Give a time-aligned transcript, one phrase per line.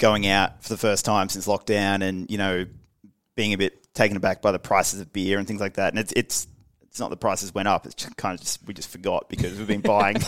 [0.00, 2.66] going out for the first time since lockdown, and you know,
[3.36, 5.92] being a bit taken aback by the prices of beer and things like that.
[5.92, 6.48] And it's it's
[6.82, 9.56] it's not the prices went up; it's just kind of just we just forgot because
[9.56, 10.16] we've been buying.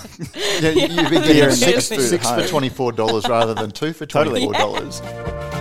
[0.61, 4.07] Yeah, you- you've been getting six, six for twenty four dollars rather than two for
[4.07, 4.45] twenty Totally.
[4.45, 5.01] four dollars.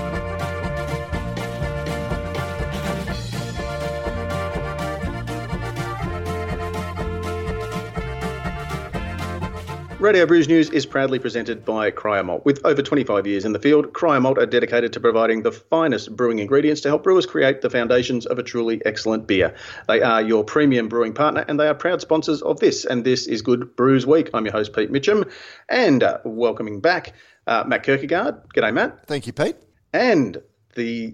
[10.02, 12.44] Radio Brews News is proudly presented by Cryer Malt.
[12.44, 16.16] With over 25 years in the field, Cryer Malt are dedicated to providing the finest
[16.16, 19.54] brewing ingredients to help brewers create the foundations of a truly excellent beer.
[19.88, 22.84] They are your premium brewing partner and they are proud sponsors of this.
[22.84, 24.32] And this is Good Brews Week.
[24.34, 25.24] I'm your host, Pete Mitchell,
[25.70, 27.14] and uh, welcoming back
[27.46, 28.42] uh, Matt Kirkegaard.
[28.56, 29.06] G'day, Matt.
[29.06, 29.58] Thank you, Pete.
[29.94, 30.42] And
[30.74, 31.14] the,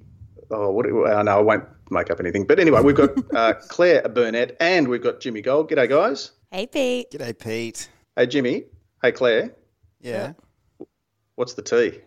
[0.49, 2.47] oh, what, uh, no, I won't make up anything.
[2.47, 5.69] But anyway, we've got uh, Claire Burnett and we've got Jimmy Gold.
[5.69, 6.31] G'day, guys.
[6.51, 7.11] Hey, Pete.
[7.11, 7.89] G'day, Pete.
[8.15, 8.63] Hey, Jimmy.
[9.01, 9.53] Hey, Claire.
[10.01, 10.33] Yeah.
[11.35, 11.99] What's the tea?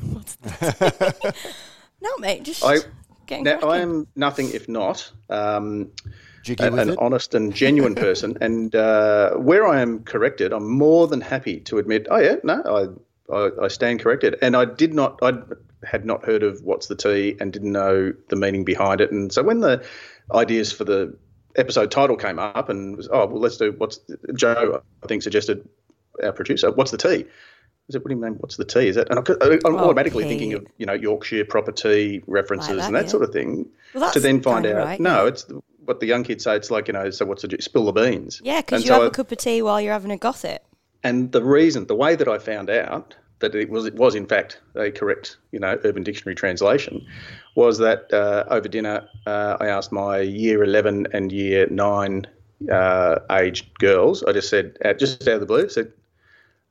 [0.12, 1.34] What's that?
[2.02, 2.78] no, mate, just I
[3.26, 3.70] getting now cracking.
[3.70, 5.92] I am nothing if not um,
[6.42, 6.98] Jiggy an, with an it.
[7.00, 11.78] honest and genuine person, and uh, where I am corrected, I'm more than happy to
[11.78, 12.06] admit.
[12.10, 12.98] Oh yeah, no,
[13.30, 15.18] I, I I stand corrected, and I did not.
[15.22, 15.38] I
[15.84, 19.32] had not heard of what's the tea and didn't know the meaning behind it, and
[19.32, 19.84] so when the
[20.34, 21.16] ideas for the
[21.56, 24.00] episode title came up, and was, oh well, let's do what's
[24.34, 25.66] Joe I think suggested
[26.22, 27.24] our producer, what's the tea?
[27.88, 28.34] I said, what do you mean?
[28.34, 28.88] What's the tea?
[28.88, 29.08] Is that?
[29.10, 32.96] And I'm Oh, automatically thinking of you know Yorkshire proper tea references Like that, and
[32.96, 33.10] that yeah.
[33.10, 33.68] sort of thing.
[33.94, 35.28] Well, to then find out, right, no, yeah.
[35.28, 36.56] it's the, what the young kids say.
[36.56, 38.40] It's like you know, so what's the spill the beans?
[38.44, 40.62] Yeah, because you so have I- a cup of tea while you're having a gossip.
[41.04, 44.26] And the reason, the way that I found out that it was it was in
[44.26, 47.06] fact a correct, you know, Urban Dictionary translation,
[47.54, 52.26] was that uh, over dinner uh, I asked my year eleven and year nine
[52.72, 54.24] uh, aged girls.
[54.24, 55.92] I just said, uh, just out of the blue, said,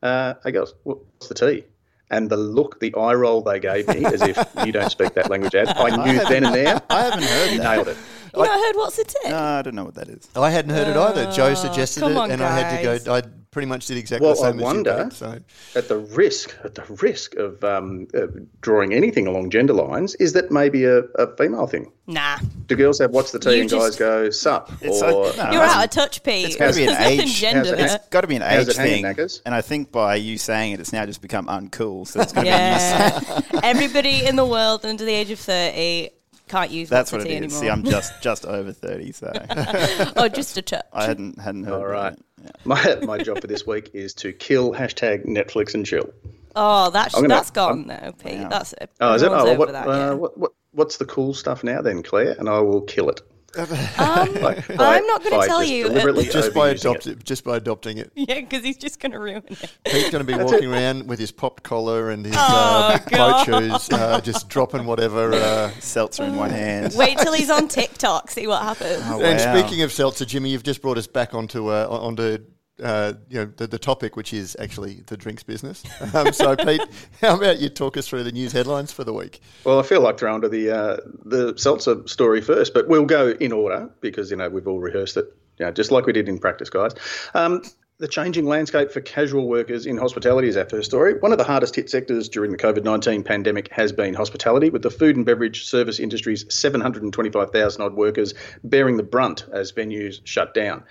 [0.06, 1.64] uh, "Hey girls, what's the tea?"
[2.12, 5.30] And the look, the eye roll they gave me, as if you don't speak that
[5.30, 5.70] language, Ad.
[5.70, 6.82] I knew then and there.
[6.90, 7.76] I haven't heard that.
[7.76, 7.98] Nailed it.
[8.36, 9.30] You not heard what's the tea?
[9.30, 10.28] No, I don't know what that is.
[10.36, 11.32] I hadn't heard it either.
[11.32, 13.16] Joe suggested it, on, and I had to go.
[13.16, 13.22] I
[13.56, 15.14] pretty much did exactly Well, the I same as wonder- you did.
[15.14, 15.40] So
[15.80, 18.28] at the risk at the risk of um, uh,
[18.60, 21.90] drawing anything along gender lines is that maybe a, a female thing.
[22.06, 22.38] Nah.
[22.68, 25.38] Do girls have what's the tea You and just- guys go sup It's or like-
[25.38, 26.48] no, You're it's- out of touch, Pete.
[26.48, 27.34] It's got to be an age.
[27.34, 29.04] gender it, it's got to be an age it thing.
[29.04, 29.42] knackers?
[29.46, 32.06] And I think by you saying it, it's now just become uncool.
[32.06, 33.40] So it's going to Yeah.
[33.64, 36.10] Everybody in the world under the age of 30
[36.48, 36.90] can't use.
[36.90, 37.54] That's what the it tea is.
[37.54, 37.62] anymore.
[37.62, 39.32] See, I'm just just over thirty, so
[40.16, 40.86] oh, just a touch.
[40.94, 41.74] I hadn't hadn't heard.
[41.74, 42.52] All right, about Yeah.
[42.66, 46.10] My my job for this week is to kill hashtag Netflix and chill.
[46.56, 48.40] Oh, that's gonna- that's gone now, Pete.
[48.40, 48.50] Wow.
[48.50, 48.90] That's it.
[49.02, 49.32] Oh, is it?
[49.32, 50.14] Oh, what, that, uh, yeah.
[50.14, 52.36] what what what's the cool stuff now then, Claire?
[52.38, 53.22] And I will kill it.
[53.58, 53.68] Um,
[53.98, 54.64] by-
[54.98, 55.84] I'm not going to tell just you.
[55.88, 57.24] deliberately just by overusing it.
[57.24, 59.72] just by adopting it, yeah, because he's just going to ruin it.
[59.86, 63.46] Pete's going to be walking around with his popped collar and his Oh, uh, boat
[63.46, 65.34] shoes, uh, just dropping whatever.
[65.34, 66.94] Uh, Seltzer in one hand.
[66.96, 69.02] Wait till he's on TikTok, see what happens.
[69.06, 72.40] Oh, And speaking of seltzer, Jimmy, you've just brought us back onto uh, onto
[72.82, 75.84] uh, you know the, the topic, which is actually the drinks business.
[76.14, 76.82] Um, so, Pete,
[77.22, 79.42] how about you talk us through the news headlines for the week?
[79.64, 83.30] Well, I feel like throwing to the uh, the seltzer story first, but we'll go
[83.30, 86.28] in order because you know we've all rehearsed it, you know, just like we did
[86.28, 86.94] in practice, guys.
[87.34, 87.62] Um,
[87.98, 91.18] the changing landscape for casual workers in hospitality is our first story.
[91.18, 94.82] One of the hardest hit sectors during the COVID 19 pandemic has been hospitality, with
[94.82, 98.34] the food and beverage service industry's 725,000 odd workers
[98.66, 100.84] bearing the brunt as venues shut down.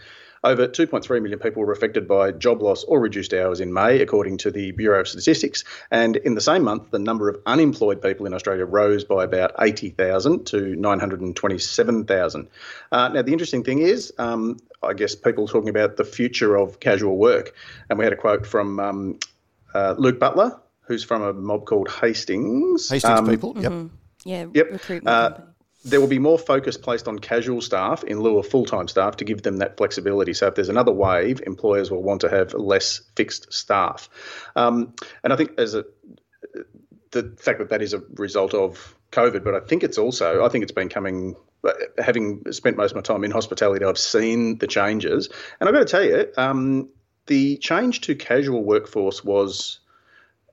[0.45, 4.37] Over 2.3 million people were affected by job loss or reduced hours in May, according
[4.39, 5.65] to the Bureau of Statistics.
[5.91, 9.53] And in the same month, the number of unemployed people in Australia rose by about
[9.59, 12.49] 80,000 to 927,000.
[12.93, 16.79] Uh, now, the interesting thing is, um, I guess people talking about the future of
[16.79, 17.55] casual work.
[17.89, 19.19] And we had a quote from um,
[19.73, 22.91] uh, Luke Butler, who's from a mob called Hastings.
[22.91, 23.73] Hastings Um, people, yep.
[24.27, 24.73] Yeah, Yep.
[24.73, 25.54] recruitment Uh, company.
[25.85, 29.17] There will be more focus placed on casual staff in lieu of full time staff
[29.19, 30.33] to give them that flexibility.
[30.33, 34.09] So, if there's another wave, employers will want to have less fixed staff.
[34.57, 35.85] Um, and I think as a
[37.11, 40.49] the fact that that is a result of COVID, but I think it's also I
[40.49, 41.37] think it's been coming.
[41.97, 45.87] Having spent most of my time in hospitality, I've seen the changes, and I've got
[45.87, 46.91] to tell you, um,
[47.27, 49.81] the change to casual workforce was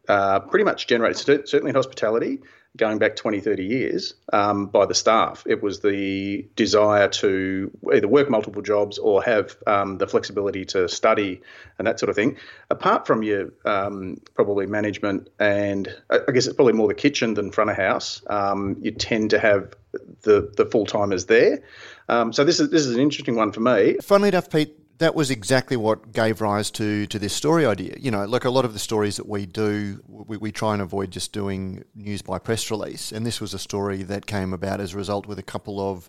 [0.07, 1.17] uh, pretty much generated,
[1.49, 2.39] certainly in hospitality,
[2.77, 5.43] going back 20, 30 years, um, by the staff.
[5.45, 10.87] It was the desire to either work multiple jobs or have um, the flexibility to
[10.87, 11.41] study
[11.77, 12.37] and that sort of thing.
[12.69, 17.51] Apart from your um, probably management and I guess it's probably more the kitchen than
[17.51, 19.75] front of house, um, you tend to have
[20.21, 21.63] the, the full timers there.
[22.07, 23.97] Um, so this is this is an interesting one for me.
[24.01, 27.95] Funnily enough, Pete, that was exactly what gave rise to to this story idea.
[27.99, 30.81] You know, like a lot of the stories that we do, we, we try and
[30.81, 33.11] avoid just doing news by press release.
[33.11, 36.07] And this was a story that came about as a result with a couple of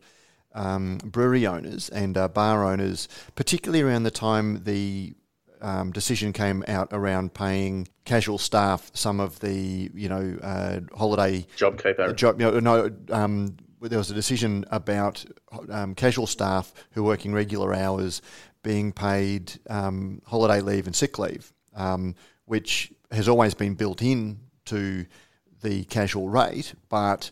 [0.55, 5.15] um, brewery owners and uh, bar owners, particularly around the time the
[5.63, 11.47] um, decision came out around paying casual staff some of the you know uh, holiday
[11.57, 12.15] JobKeeper.
[12.15, 12.39] job.
[12.39, 15.25] You know, no, um, there was a decision about
[15.71, 18.21] um, casual staff who are working regular hours
[18.63, 22.15] being paid um, holiday leave and sick leave, um,
[22.47, 25.07] which has always been built in to
[25.63, 27.31] the casual rate, but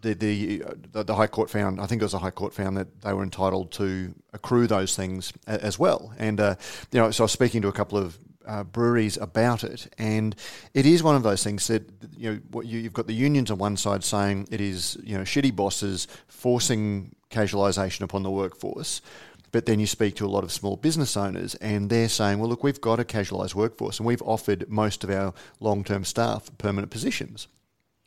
[0.00, 0.62] the, the
[1.02, 3.22] the High Court found, I think it was the High Court found that they were
[3.22, 6.12] entitled to accrue those things a- as well.
[6.18, 6.54] And uh,
[6.92, 10.34] you know, so I was speaking to a couple of uh, breweries about it, and
[10.72, 13.50] it is one of those things that you know what you, you've got the unions
[13.50, 19.02] on one side saying it is you know shitty bosses forcing casualisation upon the workforce.
[19.50, 22.48] But then you speak to a lot of small business owners, and they're saying, "Well,
[22.48, 26.90] look, we've got a casualised workforce, and we've offered most of our long-term staff permanent
[26.90, 27.48] positions."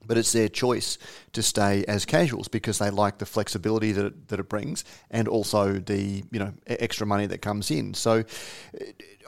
[0.06, 0.98] But it's their choice
[1.34, 5.28] to stay as casuals because they like the flexibility that it, that it brings and
[5.28, 7.94] also the you know extra money that comes in.
[7.94, 8.24] So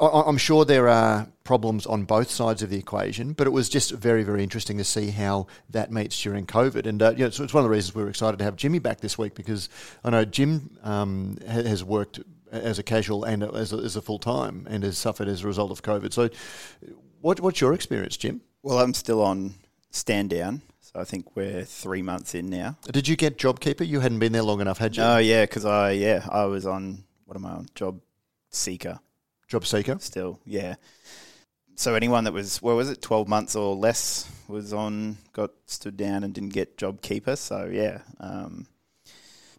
[0.01, 3.69] I- I'm sure there are problems on both sides of the equation, but it was
[3.69, 6.85] just very very interesting to see how that meets during COVID.
[6.85, 8.55] And uh, you know, it's, it's one of the reasons we were excited to have
[8.55, 9.69] Jimmy back this week because
[10.03, 12.19] I know Jim um, has worked
[12.51, 15.47] as a casual and as a, as a full time and has suffered as a
[15.47, 16.13] result of COVID.
[16.13, 16.29] So,
[17.21, 18.41] what, what's your experience, Jim?
[18.61, 19.55] Well, I'm still on
[19.93, 22.77] stand down, so I think we're three months in now.
[22.91, 23.87] Did you get JobKeeper?
[23.87, 25.03] You hadn't been there long enough, had you?
[25.03, 28.01] Oh yeah, because I yeah I was on what am I on job
[28.49, 28.99] seeker
[29.47, 29.97] Job seeker.
[29.99, 30.75] still yeah.
[31.75, 35.95] So anyone that was what was it twelve months or less was on got stood
[35.95, 37.37] down and didn't get JobKeeper.
[37.37, 38.67] So yeah, um,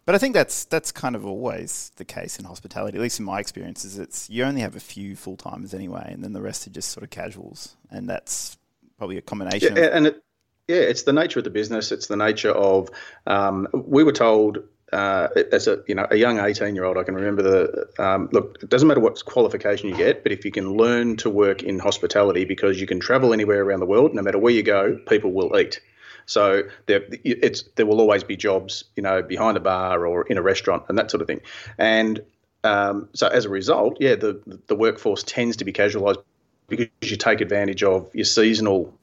[0.05, 2.97] but I think that's that's kind of always the case in hospitality.
[2.97, 6.09] At least in my experience, is it's you only have a few full timers anyway,
[6.11, 8.57] and then the rest are just sort of casuals, and that's
[8.97, 9.75] probably a combination.
[9.75, 10.23] Yeah, of, and it,
[10.67, 11.91] yeah, it's the nature of the business.
[11.91, 12.89] It's the nature of.
[13.27, 14.59] Um, we were told
[14.93, 18.29] uh, as a you know a young eighteen year old, I can remember the um,
[18.31, 18.59] look.
[18.61, 21.79] It doesn't matter what qualification you get, but if you can learn to work in
[21.79, 25.31] hospitality, because you can travel anywhere around the world, no matter where you go, people
[25.31, 25.79] will eat.
[26.27, 30.37] So there, it's there will always be jobs, you know, behind a bar or in
[30.37, 31.41] a restaurant and that sort of thing.
[31.77, 32.21] And
[32.63, 36.23] um, so as a result, yeah, the the workforce tends to be casualised
[36.67, 38.97] because you take advantage of your seasonal.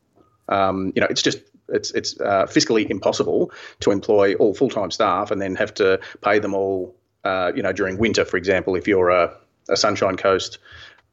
[0.48, 1.38] Um, you know, it's just
[1.68, 6.00] it's it's uh, fiscally impossible to employ all full time staff and then have to
[6.20, 6.94] pay them all.
[7.24, 9.32] Uh, you know, during winter, for example, if you're a,
[9.68, 10.58] a Sunshine Coast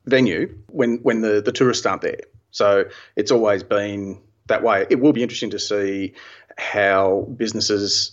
[0.06, 2.22] venue, when when the the tourists aren't there.
[2.52, 2.86] So
[3.16, 4.88] it's always been that way.
[4.90, 6.14] It will be interesting to see
[6.58, 8.12] how businesses,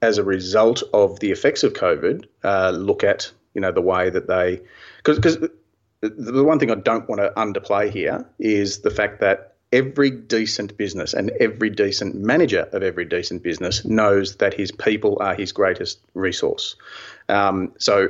[0.00, 4.10] as a result of the effects of COVID, uh, look at you know the way
[4.10, 4.62] that they
[5.04, 5.38] because
[6.00, 10.76] the one thing I don't want to underplay here is the fact that every decent
[10.76, 15.52] business and every decent manager of every decent business knows that his people are his
[15.52, 16.76] greatest resource.
[17.28, 18.08] Um, so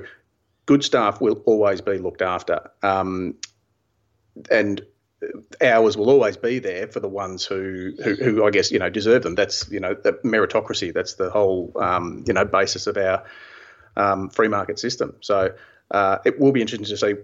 [0.66, 2.70] good staff will always be looked after.
[2.82, 3.36] Um,
[4.50, 4.82] and
[5.62, 8.90] hours will always be there for the ones who, who, who, I guess, you know,
[8.90, 9.34] deserve them.
[9.34, 10.92] That's, you know, the meritocracy.
[10.92, 13.24] That's the whole, um, you know, basis of our
[13.96, 15.16] um, free market system.
[15.20, 15.54] So
[15.90, 17.14] uh, it will be interesting to see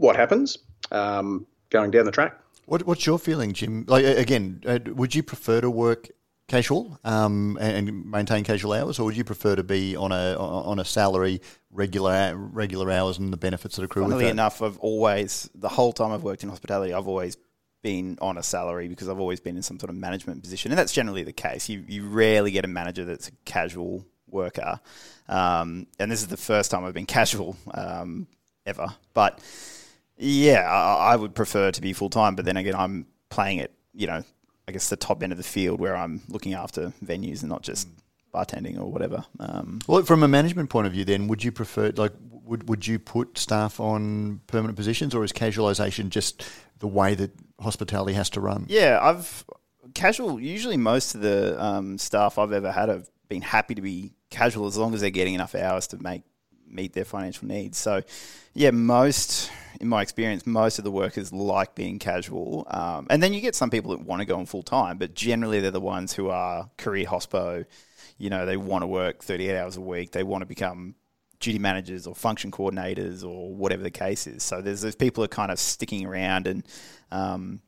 [0.00, 0.58] what happens
[0.90, 2.38] um, going down the track.
[2.66, 3.84] What, what's your feeling, Jim?
[3.86, 6.08] Like again, uh, would you prefer to work
[6.48, 10.78] casual um, and maintain casual hours, or would you prefer to be on a on
[10.78, 11.40] a salary,
[11.70, 14.32] regular regular hours, and the benefits that accrue Funnily with that?
[14.32, 17.36] enough, I've always the whole time I've worked in hospitality, I've always
[17.82, 20.78] been on a salary because I've always been in some sort of management position, and
[20.78, 21.68] that's generally the case.
[21.68, 24.80] You you rarely get a manager that's a casual worker,
[25.28, 28.26] um, and this is the first time I've been casual um,
[28.66, 28.94] ever.
[29.14, 29.40] But
[30.20, 33.72] yeah, I, I would prefer to be full time, but then again, I'm playing it,
[33.94, 34.22] you know,
[34.68, 37.62] I guess the top end of the field where I'm looking after venues and not
[37.62, 37.88] just
[38.32, 39.24] bartending or whatever.
[39.40, 42.12] Um, Well, from a management point of view, then would you prefer like
[42.44, 46.44] would would you put staff on permanent positions, or is casualisation just
[46.78, 48.66] the way that hospitality has to run?
[48.68, 49.44] Yeah, I've
[49.94, 50.40] casual.
[50.40, 54.66] Usually, most of the um, staff I've ever had have been happy to be casual
[54.66, 56.22] as long as they're getting enough hours to make
[56.68, 57.78] meet their financial needs.
[57.78, 58.02] So,
[58.54, 62.66] yeah, most in my experience, most of the workers like being casual.
[62.70, 65.14] Um, and then you get some people that want to go on full time, but
[65.14, 67.64] generally they're the ones who are career hospo.
[68.18, 70.12] You know, they want to work 38 hours a week.
[70.12, 70.94] They want to become
[71.40, 74.42] duty managers or function coordinators or whatever the case is.
[74.42, 76.66] So there's those people who are kind of sticking around and
[77.10, 77.62] um,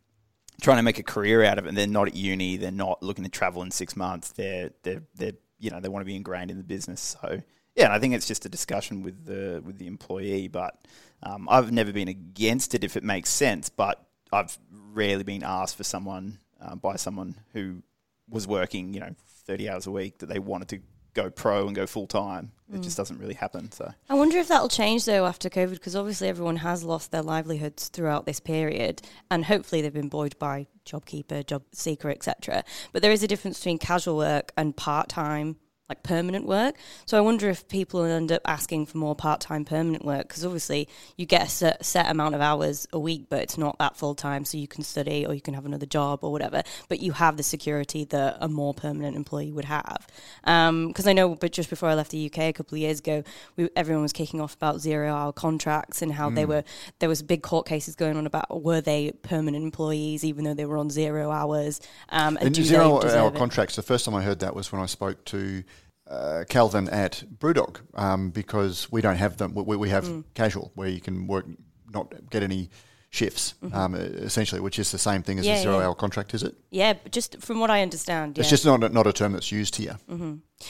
[0.60, 1.68] trying to make a career out of it.
[1.70, 2.58] And they're not at uni.
[2.58, 4.32] They're not looking to travel in six months.
[4.32, 7.16] They're they're they're you know they want to be ingrained in the business.
[7.22, 7.42] So
[7.74, 10.48] Yeah, I think it's just a discussion with the with the employee.
[10.48, 10.76] But
[11.22, 13.68] um, I've never been against it if it makes sense.
[13.68, 17.82] But I've rarely been asked for someone uh, by someone who
[18.28, 19.14] was working, you know,
[19.46, 20.80] thirty hours a week that they wanted to
[21.14, 22.52] go pro and go full time.
[22.72, 22.84] It Mm.
[22.84, 23.70] just doesn't really happen.
[23.70, 27.20] So I wonder if that'll change though after COVID, because obviously everyone has lost their
[27.20, 32.64] livelihoods throughout this period, and hopefully they've been buoyed by JobKeeper, Job Seeker, etc.
[32.92, 35.56] But there is a difference between casual work and part time,
[35.92, 36.74] like permanent work.
[37.06, 40.44] So I wonder if people end up asking for more part time permanent work, because
[40.44, 43.96] obviously you get a set, set amount of hours a week, but it's not that
[43.96, 46.62] full time, so you can study or you can have another job or whatever.
[46.88, 50.06] But you have the security that a more permanent employee would have.
[50.42, 53.22] Because I know, but just before I left the UK a couple of years ago,
[53.56, 56.34] we, everyone was kicking off about zero hour contracts and how Mm.
[56.36, 56.64] they were.
[57.00, 60.64] There was big court cases going on about were they permanent employees even though they
[60.64, 61.80] were on zero hours.
[62.08, 63.34] Um, and And zero hour it?
[63.34, 63.76] contracts.
[63.76, 65.64] The first time I heard that was when I spoke to
[66.08, 69.54] uh, Calvin at Brewdog, um, because we don't have them.
[69.54, 70.24] We, we have Mm.
[70.34, 71.46] casual where you can work,
[71.92, 72.70] not get any
[73.10, 75.52] shifts, um, essentially, which is the same thing as Mm-hmm.
[75.54, 75.86] Yeah, a zero yeah.
[75.86, 76.54] hour contract, is it?
[76.70, 78.40] Yeah, just from what I understand, yeah.
[78.40, 79.98] It's just not a, not a term that's used here.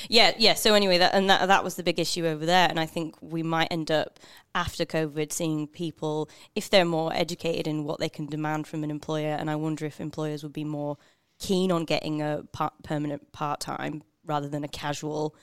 [0.08, 0.54] Yeah, yeah.
[0.54, 3.14] So anyway, that and that that was the big issue over there, and I think
[3.20, 4.18] we might end up
[4.54, 8.90] after COVID seeing people if they're more educated in what they can demand from an
[8.90, 10.96] employer, and I wonder if employers would be more
[11.38, 15.34] keen on getting a part, permanent part time rather than a casual.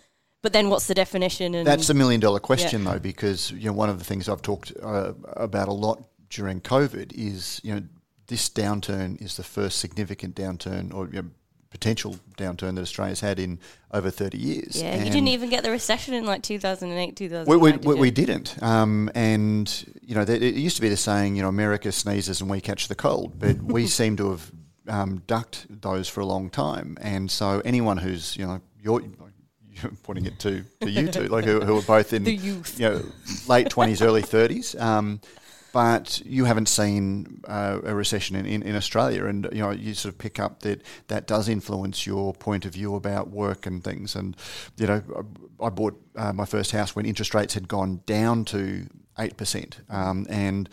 [0.42, 1.54] But then, what's the definition?
[1.54, 4.42] And That's a million dollar question, though, because you know one of the things I've
[4.42, 7.82] talked uh, about a lot during COVID is you know
[8.28, 11.30] this downturn is the first significant downturn or you know,
[11.72, 13.60] potential downturn that Australia's had in
[13.92, 14.82] over thirty years.
[14.82, 17.52] yeah, you didn't even get the recession in like two thousand and eight, two thousand.
[17.52, 20.98] We, we, we, we didn't, um, and you know there, it used to be the
[20.98, 24.52] saying, you know, America sneezes and we catch the cold, but we seem to have
[24.88, 29.92] um, ducked those for a long time, and so anyone who's you know you're, you're
[30.04, 32.80] putting it to, to you two, like who, who are both in The youth.
[32.80, 33.02] you know,
[33.48, 34.76] late twenties, early thirties.
[34.76, 35.22] Um,
[35.72, 39.94] but you haven't seen uh, a recession in, in, in Australia, and you know you
[39.94, 43.84] sort of pick up that that does influence your point of view about work and
[43.84, 44.16] things.
[44.16, 44.36] And
[44.78, 45.04] you know,
[45.62, 48.88] I I bought uh, my first house when interest rates had gone down to
[49.20, 50.70] eight percent, um, and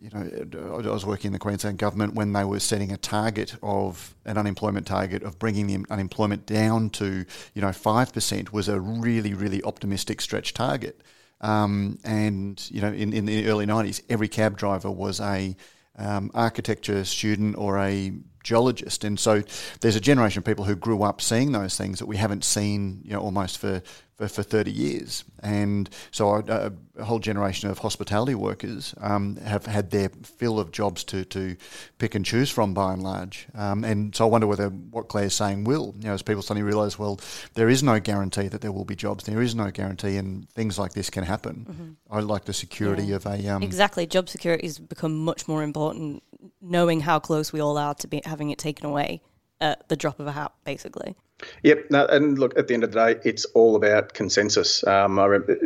[0.00, 3.56] you know I was working in the Queensland government when they were setting a target
[3.62, 7.24] of an unemployment target of bringing the unemployment down to
[7.54, 11.02] you know five percent was a really really optimistic stretch target.
[11.40, 15.56] Um, and you know, in, in the early '90s, every cab driver was a
[15.96, 18.12] um, architecture student or a
[18.42, 19.42] geologist, and so
[19.80, 23.00] there's a generation of people who grew up seeing those things that we haven't seen,
[23.04, 23.82] you know, almost for
[24.16, 25.24] for, for 30 years.
[25.42, 30.72] And so a, a whole generation of hospitality workers um, have had their fill of
[30.72, 31.56] jobs to, to
[31.98, 33.46] pick and choose from by and large.
[33.54, 36.66] Um, and so I wonder whether what Claire's saying will, you know, as people suddenly
[36.66, 37.20] realise, well,
[37.54, 39.24] there is no guarantee that there will be jobs.
[39.24, 41.96] There is no guarantee and things like this can happen.
[42.10, 43.16] I like the security Yeah.
[43.16, 43.48] of a...
[43.48, 44.06] Um, exactly.
[44.06, 46.22] Job security has become much more important,
[46.60, 49.20] knowing how close we all are to be having it taken away
[49.60, 51.16] at the drop of a hat, basically.
[51.62, 51.86] Yep.
[51.90, 54.86] No, and look, at the end of the day, it's all about consensus.
[54.86, 55.58] Um, I remember,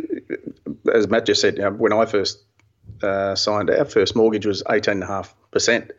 [0.93, 2.43] as Matt just said, you know, when I first
[3.01, 5.91] uh, signed, our first mortgage was eighteen and a half percent.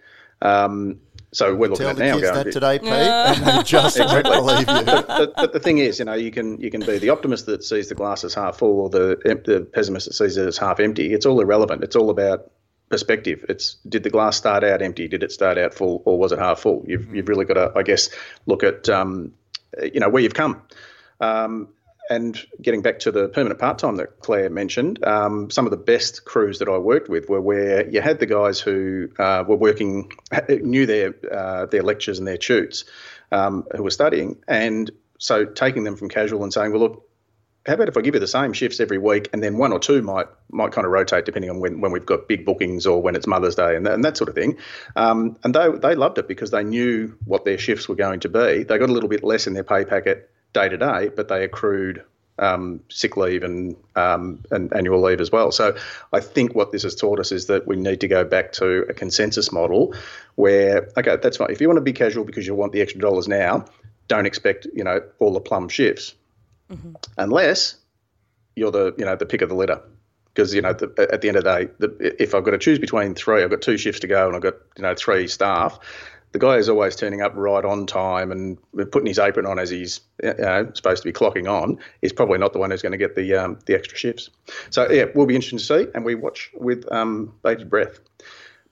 [0.43, 1.00] Um,
[1.33, 2.45] so we're looking Tell at the now kids going.
[2.45, 4.85] that today, Pete, and they just won't believe you.
[4.85, 7.64] but, but the thing is, you know, you can you can be the optimist that
[7.64, 10.81] sees the glass as half full, or the the pessimist that sees it as half
[10.81, 11.14] empty.
[11.14, 11.83] It's all irrelevant.
[11.83, 12.50] It's all about
[12.91, 13.45] perspective.
[13.49, 15.09] It's did the glass start out empty?
[15.09, 16.85] Did it start out full, or was it half full?
[16.87, 18.11] You've you've really got to, I guess,
[18.45, 19.33] look at um,
[19.81, 20.62] you know where you've come.
[21.21, 21.69] Um,
[22.11, 25.76] and getting back to the permanent part time that Claire mentioned, um, some of the
[25.76, 29.57] best crews that I worked with were where you had the guys who uh, were
[29.57, 30.12] working,
[30.49, 32.85] knew their uh, their lectures and their tutes,
[33.31, 37.09] um, who were studying, and so taking them from casual and saying, well, look,
[37.66, 39.78] how about if I give you the same shifts every week, and then one or
[39.78, 43.00] two might might kind of rotate depending on when, when we've got big bookings or
[43.00, 44.59] when it's Mother's Day and that, and that sort of thing.
[44.97, 48.28] Um, and they they loved it because they knew what their shifts were going to
[48.28, 48.64] be.
[48.64, 51.45] They got a little bit less in their pay packet day to day, but they
[51.45, 52.04] accrued
[52.40, 55.52] um, sick leave and um, and annual leave as well.
[55.52, 55.76] So
[56.12, 58.87] I think what this has taught us is that we need to go back to
[58.88, 59.95] a consensus model
[60.35, 61.50] where okay, that's fine.
[61.50, 63.66] If you want to be casual because you want the extra dollars now,
[64.09, 66.14] don't expect you know all the plum shifts
[67.19, 67.76] unless
[68.57, 69.81] you're the you know the pick of the litter.
[70.35, 72.59] Because you know, the, at the end of the day, the, if I've got to
[72.59, 75.29] choose between three, I've got two shifts to go, and I've got you know three
[75.29, 75.79] staff.
[76.33, 78.57] The guy is always turning up right on time and
[78.91, 81.79] putting his apron on as he's you know, supposed to be clocking on.
[82.00, 84.31] Is probably not the one who's going to get the um, the extra shifts.
[84.71, 88.00] So yeah, we'll be interesting to see, and we watch with um, bated breath.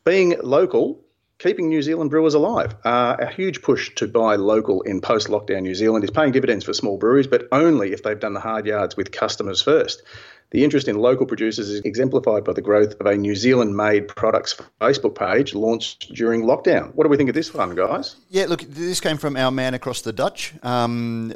[0.04, 0.98] Being local
[1.40, 2.76] keeping New Zealand brewers alive.
[2.84, 6.64] Uh, a huge push to buy local in post lockdown New Zealand is paying dividends
[6.64, 10.02] for small breweries, but only if they've done the hard yards with customers first.
[10.50, 14.08] The interest in local producers is exemplified by the growth of a New Zealand made
[14.08, 16.92] products Facebook page launched during lockdown.
[16.94, 18.16] What do we think of this one, guys?
[18.30, 20.52] Yeah, look, this came from our man across the Dutch.
[20.64, 21.32] Um,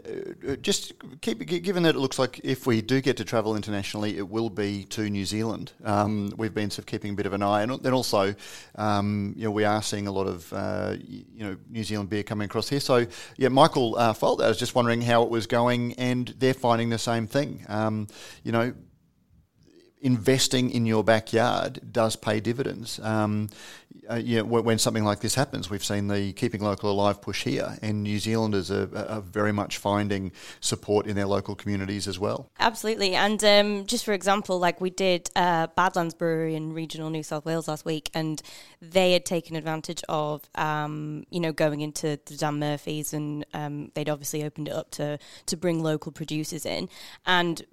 [0.63, 4.29] just keep, given that it looks like if we do get to travel internationally, it
[4.29, 5.71] will be to New Zealand.
[5.85, 8.35] Um, we've been sort of keeping a bit of an eye, and then also,
[8.75, 12.25] um, you know, we are seeing a lot of uh, you know New Zealand beer
[12.25, 12.81] coming across here.
[12.81, 13.07] So
[13.37, 16.99] yeah, Michael uh, I was just wondering how it was going, and they're finding the
[16.99, 17.65] same thing.
[17.69, 18.09] Um,
[18.43, 18.75] you know
[20.05, 23.01] investing in your backyard does pay dividends.
[23.01, 23.49] Um,
[24.11, 27.43] uh, you know, when something like this happens, we've seen the keeping local alive push
[27.45, 30.31] here, and New Zealanders are, are very much finding
[30.61, 32.51] support in their local communities as well.
[32.61, 37.23] Absolutely, and um, just for example, like we did uh, Badlands Brewery in regional New
[37.23, 38.43] South Wales last week, and
[38.83, 43.91] they had taken advantage of um, you know going into the Dan Murphy's, and um,
[43.95, 46.91] they'd obviously opened it up to to bring local producers in,
[47.25, 47.65] and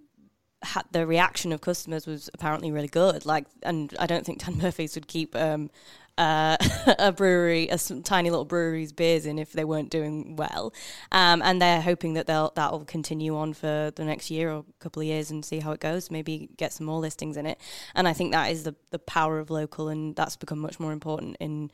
[0.91, 3.25] the reaction of customers was apparently really good.
[3.25, 5.69] Like, and I don't think Dan Murphy's would keep um,
[6.17, 6.57] uh,
[6.99, 10.73] a brewery, a tiny little brewery's beers in if they weren't doing well.
[11.11, 14.59] Um, and they're hoping that they'll that will continue on for the next year or
[14.59, 16.11] a couple of years and see how it goes.
[16.11, 17.59] Maybe get some more listings in it.
[17.95, 20.91] And I think that is the the power of local, and that's become much more
[20.91, 21.71] important in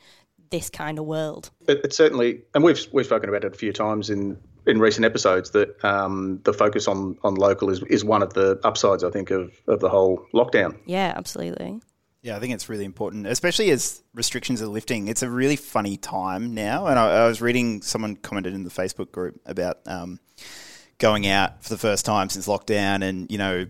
[0.50, 1.52] this kind of world.
[1.68, 5.06] It, it certainly, and we've we've spoken about it a few times in in recent
[5.06, 9.10] episodes that um, the focus on on local is is one of the upsides I
[9.10, 10.78] think of of the whole lockdown.
[10.86, 11.82] Yeah, absolutely.
[12.22, 15.08] Yeah, I think it's really important, especially as restrictions are lifting.
[15.08, 18.70] It's a really funny time now, and I, I was reading someone commented in the
[18.70, 20.20] Facebook group about um,
[20.98, 23.66] going out for the first time since lockdown, and you know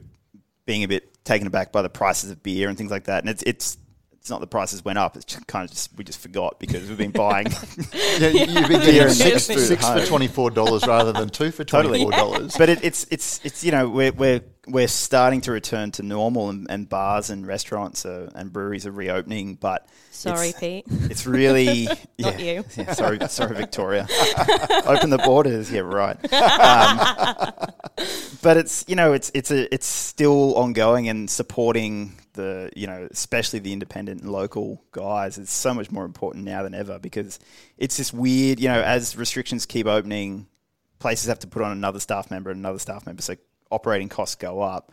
[0.66, 3.24] being a bit taken aback by the prices of beer and things like that.
[3.24, 3.78] And it's it's
[4.28, 5.16] it's not the prices went up.
[5.16, 7.48] It's just kind of just we just forgot because we've been buying.
[7.94, 12.04] yeah, you've been getting six, six for twenty four dollars rather than two for twenty
[12.04, 12.54] four dollars.
[12.58, 16.50] But it, it's it's it's you know we're we're we're starting to return to normal,
[16.50, 19.56] and, and bars and restaurants are, and breweries are reopening.
[19.56, 21.86] But sorry, it's, Pete, it's really
[22.20, 22.66] not yeah, you.
[22.76, 24.08] Yeah, sorry, sorry, Victoria.
[24.86, 25.72] Open the borders.
[25.72, 26.18] Yeah, right.
[26.34, 27.54] Um,
[28.42, 33.08] but it's you know it's it's a it's still ongoing and supporting the you know
[33.12, 37.40] especially the independent and local guys it's so much more important now than ever because
[37.78, 40.48] it's this weird you know as restrictions keep opening
[41.00, 43.36] places have to put on another staff member and another staff member so
[43.72, 44.92] operating costs go up.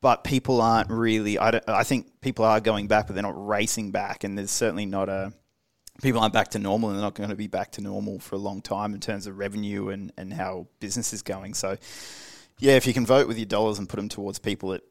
[0.00, 3.46] But people aren't really I, don't, I think people are going back but they're not
[3.46, 5.32] racing back and there's certainly not a
[6.00, 8.36] people aren't back to normal and they're not going to be back to normal for
[8.36, 11.54] a long time in terms of revenue and, and how business is going.
[11.54, 11.76] So
[12.60, 14.82] yeah if you can vote with your dollars and put them towards people that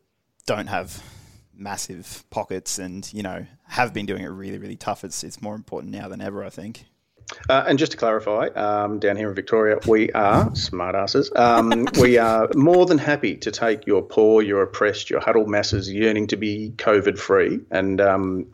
[0.46, 1.02] don't have
[1.58, 5.56] massive pockets and you know have been doing it really really tough it's it's more
[5.56, 6.86] important now than ever i think
[7.50, 11.36] uh, and just to clarify, um, down here in Victoria, we are smartasses.
[11.38, 15.92] Um, we are more than happy to take your poor, your oppressed, your huddled masses
[15.92, 18.48] yearning to be COVID free and um,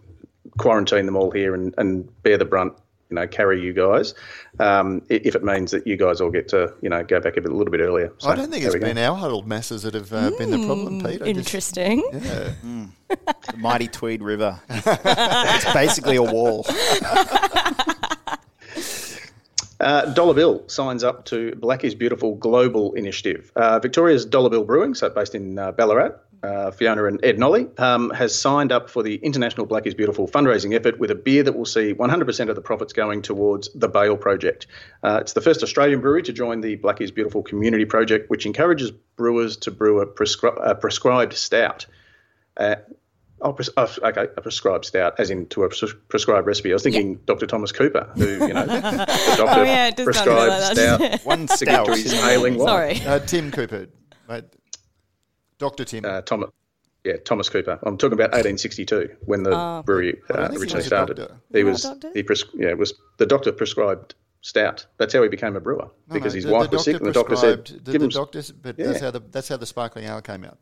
[0.57, 2.73] quarantine them all here and, and bear the brunt
[3.13, 4.15] you know, carry you guys.
[4.59, 7.41] Um, if it means that you guys all get to, you know, go back a,
[7.41, 8.11] bit, a little bit earlier.
[8.17, 10.65] So, I don't think it's been our huddled masses that have uh, mm, been the
[10.65, 11.25] problem, Peter.
[11.25, 12.03] Interesting.
[12.11, 12.53] Just, yeah.
[12.65, 12.89] Mm.
[13.51, 14.59] the mighty Tweed River.
[14.69, 16.65] it's basically a wall.
[19.79, 23.51] Uh, Dollar Bill signs up to Black is Beautiful Global Initiative.
[23.57, 26.11] Uh, Victoria's Dollar Bill Brewing, so based in uh, Ballarat,
[26.43, 30.27] uh, Fiona and Ed Nolly, um, has signed up for the International Black is Beautiful
[30.27, 33.87] fundraising effort with a beer that will see 100% of the profits going towards the
[33.87, 34.67] Bale Project.
[35.01, 38.45] Uh, it's the first Australian brewery to join the Black is Beautiful community project, which
[38.45, 41.85] encourages brewers to brew a, prescri- a prescribed stout.
[42.57, 42.75] Uh,
[43.41, 46.71] Oh, pres- oh, okay, a prescribed stout, as in to a pres- prescribed recipe.
[46.71, 47.17] I was thinking yeah.
[47.25, 47.45] Dr.
[47.45, 52.13] Thomas Cooper, who, you know, the doctor oh, yeah, prescribed stout, one stout to his
[52.13, 53.01] ailing Sorry.
[53.01, 53.87] Uh, Tim Cooper.
[54.29, 54.45] Right.
[55.63, 55.85] Dr.
[55.85, 56.03] Tim.
[56.03, 56.49] Uh, Thomas.
[57.05, 57.79] Yeah, Thomas Cooper.
[57.83, 59.83] I'm talking about 1862 when the oh.
[59.85, 61.25] brewery uh, originally started.
[61.53, 64.85] He was he pres- yeah was the doctor prescribed stout.
[64.97, 66.97] That's how he became a brewer no, because no, his the, wife the was sick
[66.97, 68.87] and the doctor said, the, "Give the him." Doctors, but yeah.
[68.87, 70.57] that's how the that's how the sparkling ale came out.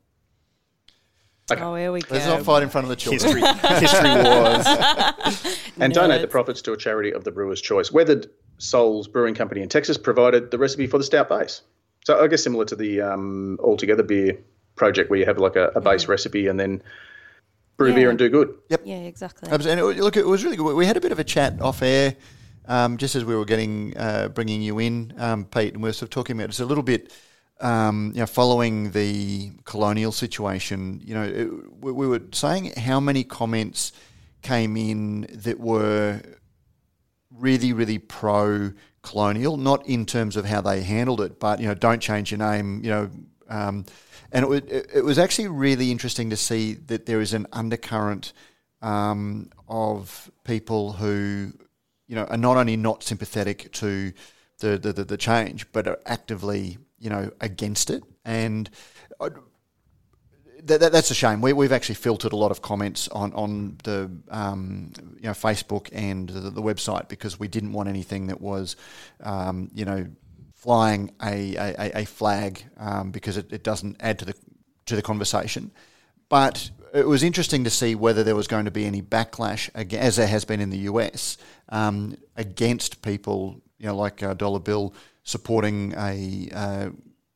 [1.52, 1.62] Okay.
[1.62, 2.16] Oh, here we go.
[2.16, 3.44] Let's not fight in front of the children.
[3.44, 5.48] History, history wars.
[5.80, 7.92] and donate the profits to a charity of the brewer's choice.
[7.92, 11.62] Weathered Souls Brewing Company in Texas provided the recipe for the stout base.
[12.06, 14.40] So I guess similar to the um, Altogether beer
[14.76, 16.12] project where you have like a, a base mm-hmm.
[16.12, 16.82] recipe and then
[17.78, 17.96] brew yeah.
[17.96, 18.56] beer and do good.
[18.70, 18.82] Yep.
[18.86, 19.50] Yeah, exactly.
[19.52, 20.76] And it, look, it was really good.
[20.76, 22.16] We had a bit of a chat off air
[22.68, 25.94] um, just as we were getting uh, bringing you in, um, Pete, and we are
[25.94, 27.12] sort of talking about it's a little bit.
[27.60, 31.48] Um, you know, following the colonial situation, you know, it,
[31.80, 33.92] we, we were saying how many comments
[34.42, 36.22] came in that were
[37.30, 38.72] really, really pro
[39.04, 42.40] colonial, not in terms of how they handled it, but you know, don't change your
[42.40, 43.10] name, you know.
[44.32, 48.34] And it, it, it, was actually really interesting to see that there is an undercurrent
[48.82, 51.52] um, of people who,
[52.08, 54.13] you know, are not only not sympathetic to
[54.60, 58.04] the, the, the, the change, but are actively, you know, against it.
[58.24, 58.70] And
[60.63, 61.41] that, that, that's a shame.
[61.41, 65.89] We, we've actually filtered a lot of comments on on the um, you know Facebook
[65.91, 68.76] and the, the, website because we didn't want anything that was
[69.22, 70.08] um, you know
[70.62, 74.36] flying a, a, a flag um, because it, it doesn't add to the
[74.86, 75.71] to the conversation.
[76.30, 80.15] But it was interesting to see whether there was going to be any backlash, as
[80.17, 81.38] there has been in the US,
[81.69, 84.93] um, against people, you know, like uh, Dollar Bill
[85.24, 86.89] supporting a uh,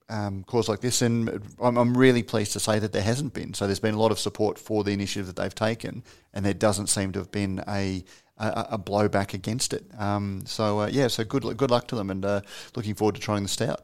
[0.10, 3.54] um, cause like this, and I'm, I'm, really pleased to say that there hasn't been.
[3.54, 6.54] So there's been a lot of support for the initiative that they've taken, and there
[6.54, 8.04] doesn't seem to have been a
[8.38, 9.84] a, a blowback against it.
[9.98, 12.42] Um, so uh, yeah, so good good luck to them, and uh,
[12.76, 13.82] looking forward to trying the stout.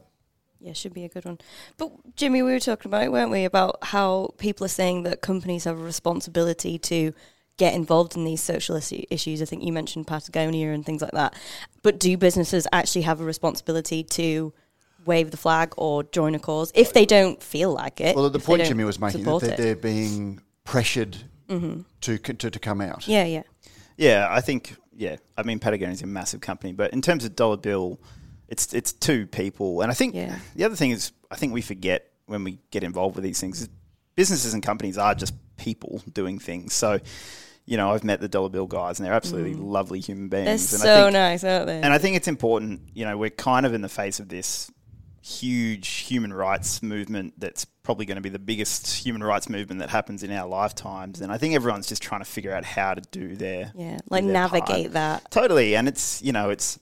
[0.60, 1.40] Yeah, should be a good one.
[1.78, 3.46] But Jimmy, we were talking about it, weren't we?
[3.46, 7.14] About how people are saying that companies have a responsibility to
[7.58, 9.42] get involved in these social issues.
[9.42, 11.36] I think you mentioned Patagonia and things like that.
[11.82, 14.54] But do businesses actually have a responsibility to
[15.06, 18.16] wave the flag or join a cause if they don't feel like it.
[18.16, 21.82] Well, the point Jimmy was making that they're, they're being pressured mm-hmm.
[22.02, 23.08] to, to to come out.
[23.08, 23.44] Yeah, yeah,
[23.98, 24.28] yeah.
[24.30, 25.18] I think yeah.
[25.38, 28.00] I mean, Patagonia is a massive company, but in terms of dollar bill,
[28.48, 30.40] it's it's two people, and I think yeah.
[30.56, 33.68] the other thing is I think we forget when we get involved with these things.
[34.14, 36.74] Businesses and companies are just people doing things.
[36.74, 37.00] So
[37.66, 39.64] you know, I've met the dollar bill guys and they're absolutely mm.
[39.64, 40.72] lovely human beings.
[40.72, 41.80] They're and so think, nice, aren't they?
[41.80, 44.72] And I think it's important, you know, we're kind of in the face of this
[45.22, 49.90] huge human rights movement that's probably going to be the biggest human rights movement that
[49.90, 51.22] happens in our lifetimes.
[51.22, 54.24] And I think everyone's just trying to figure out how to do their yeah, like
[54.24, 54.94] their navigate part.
[54.94, 55.76] that totally.
[55.76, 56.80] And it's you know it's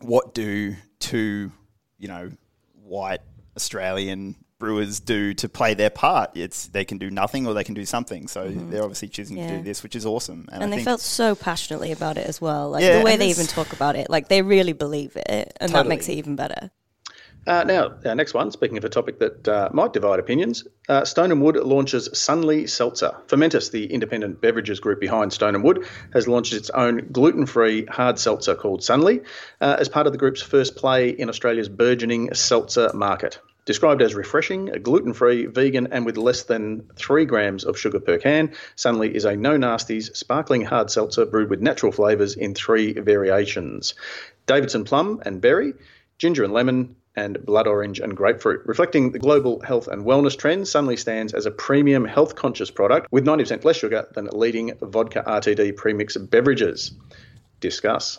[0.00, 1.50] what do two
[1.98, 2.30] you know
[2.74, 3.20] white
[3.56, 6.30] Australian brewers do to play their part.
[6.34, 8.28] It's they can do nothing or they can do something.
[8.28, 8.70] So mm-hmm.
[8.70, 9.48] they're obviously choosing yeah.
[9.48, 10.48] to do this, which is awesome.
[10.52, 12.70] And, and they felt so passionately about it as well.
[12.70, 15.70] Like yeah, the way they even talk about it, like they really believe it, and
[15.70, 15.72] totally.
[15.72, 16.70] that makes it even better.
[17.44, 21.04] Uh, now, our next one, speaking of a topic that uh, might divide opinions, uh,
[21.04, 23.16] Stone and Wood launches Sunly Seltzer.
[23.26, 27.84] Fermentum, the independent beverages group behind Stone and Wood, has launched its own gluten free
[27.86, 29.22] hard seltzer called Sunly
[29.60, 33.40] uh, as part of the group's first play in Australia's burgeoning seltzer market.
[33.64, 38.18] Described as refreshing, gluten free, vegan, and with less than three grams of sugar per
[38.18, 42.92] can, Sunly is a no nasties sparkling hard seltzer brewed with natural flavours in three
[42.92, 43.94] variations
[44.46, 45.74] Davidson plum and berry,
[46.18, 48.62] ginger and lemon, and blood orange and grapefruit.
[48.64, 53.08] Reflecting the global health and wellness trends, Sunly stands as a premium health conscious product
[53.10, 56.92] with 90% less sugar than leading vodka RTD premix beverages.
[57.60, 58.18] Discuss.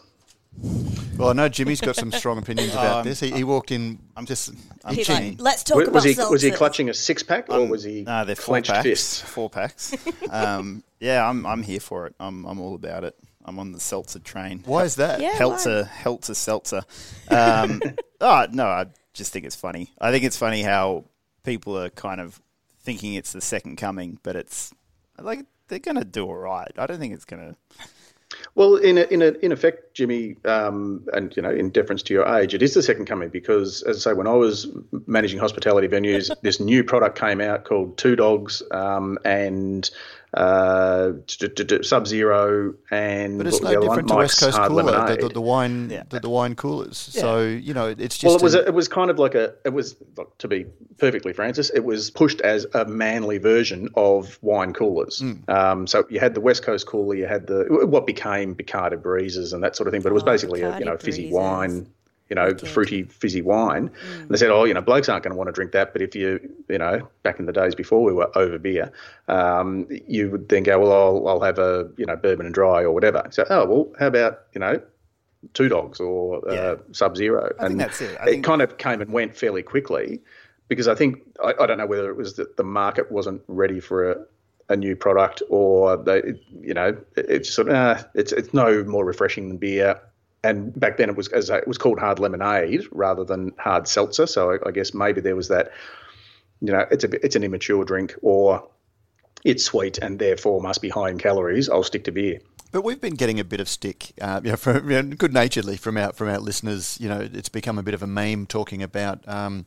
[1.17, 3.19] Well, I know Jimmy's got some strong opinions about um, this.
[3.19, 3.99] He, he, walked in.
[4.15, 4.53] I'm just
[4.83, 7.61] I'm Like, Let's talk was, about was he, was he clutching a six pack or
[7.61, 9.21] um, was he no, they're four packs, fists?
[9.21, 9.95] Four packs.
[10.29, 12.15] um, yeah, I'm I'm here for it.
[12.19, 13.15] I'm I'm all about it.
[13.45, 14.63] I'm on the seltzer train.
[14.65, 15.19] Why is that?
[15.19, 15.89] Yeah, Heltzer, why?
[15.89, 16.83] Heltzer Seltzer.
[17.29, 17.81] Um,
[18.21, 19.91] oh no, I just think it's funny.
[19.99, 21.05] I think it's funny how
[21.43, 22.41] people are kind of
[22.81, 24.73] thinking it's the second coming, but it's
[25.19, 26.71] like they're going to do all right.
[26.77, 27.85] I don't think it's going to.
[28.55, 32.13] Well, in a, in a, in effect, Jimmy, um, and you know, in deference to
[32.13, 34.67] your age, it is the second coming because, as I say, when I was
[35.05, 39.89] managing hospitality venues, this new product came out called Two Dogs, um, and
[40.33, 41.13] uh,
[41.81, 45.89] Sub Zero, and but it's no different to West Coast Cooler, the, the, the, wine,
[45.89, 46.03] yeah.
[46.09, 47.11] the, the, wine coolers.
[47.13, 47.21] Yeah.
[47.21, 49.53] So you know, it's just well, it was a, it was kind of like a
[49.63, 49.95] it was
[50.39, 50.65] to be
[50.97, 55.21] perfectly Francis, it was pushed as a manly version of wine coolers.
[55.21, 55.47] Mm.
[55.49, 59.53] Um, so you had the West Coast cooler, you had the what became Bacardi Breezers
[59.53, 61.23] and that sort of thing, but it was oh, basically Bacardi a you know fizzy
[61.23, 61.33] breezes.
[61.33, 61.87] wine
[62.33, 62.67] you know, okay.
[62.67, 63.89] fruity, fizzy wine.
[63.89, 64.21] Mm.
[64.21, 65.93] And they said, oh, you know, blokes aren't going to want to drink that.
[65.93, 68.91] But if you, you know, back in the days before we were over beer,
[69.27, 72.81] um, you would then go, well, I'll, I'll have a, you know, bourbon and dry
[72.81, 73.27] or whatever.
[73.29, 74.81] So, oh, well, how about, you know,
[75.53, 76.77] two dogs or uh.
[76.91, 77.53] Sub Zero?
[77.59, 78.17] And that's it.
[78.19, 80.19] I it kind of came and went fairly quickly
[80.69, 83.79] because I think, I, I don't know whether it was that the market wasn't ready
[83.79, 84.25] for a,
[84.69, 89.05] a new product or they, you know, it's sort of, uh, it's, it's no more
[89.05, 90.01] refreshing than beer
[90.43, 94.27] and back then it was as it was called hard lemonade rather than hard seltzer.
[94.27, 95.71] So I, I, guess maybe there was that,
[96.61, 98.67] you know, it's a it's an immature drink or
[99.45, 101.69] it's sweet and therefore must be high in calories.
[101.69, 102.39] I'll stick to beer.
[102.71, 105.33] But we've been getting a bit of stick, uh, you know, from, you know, good
[105.33, 106.97] naturedly from our from our listeners.
[106.99, 109.27] You know, it's become a bit of a meme talking about.
[109.27, 109.65] Um,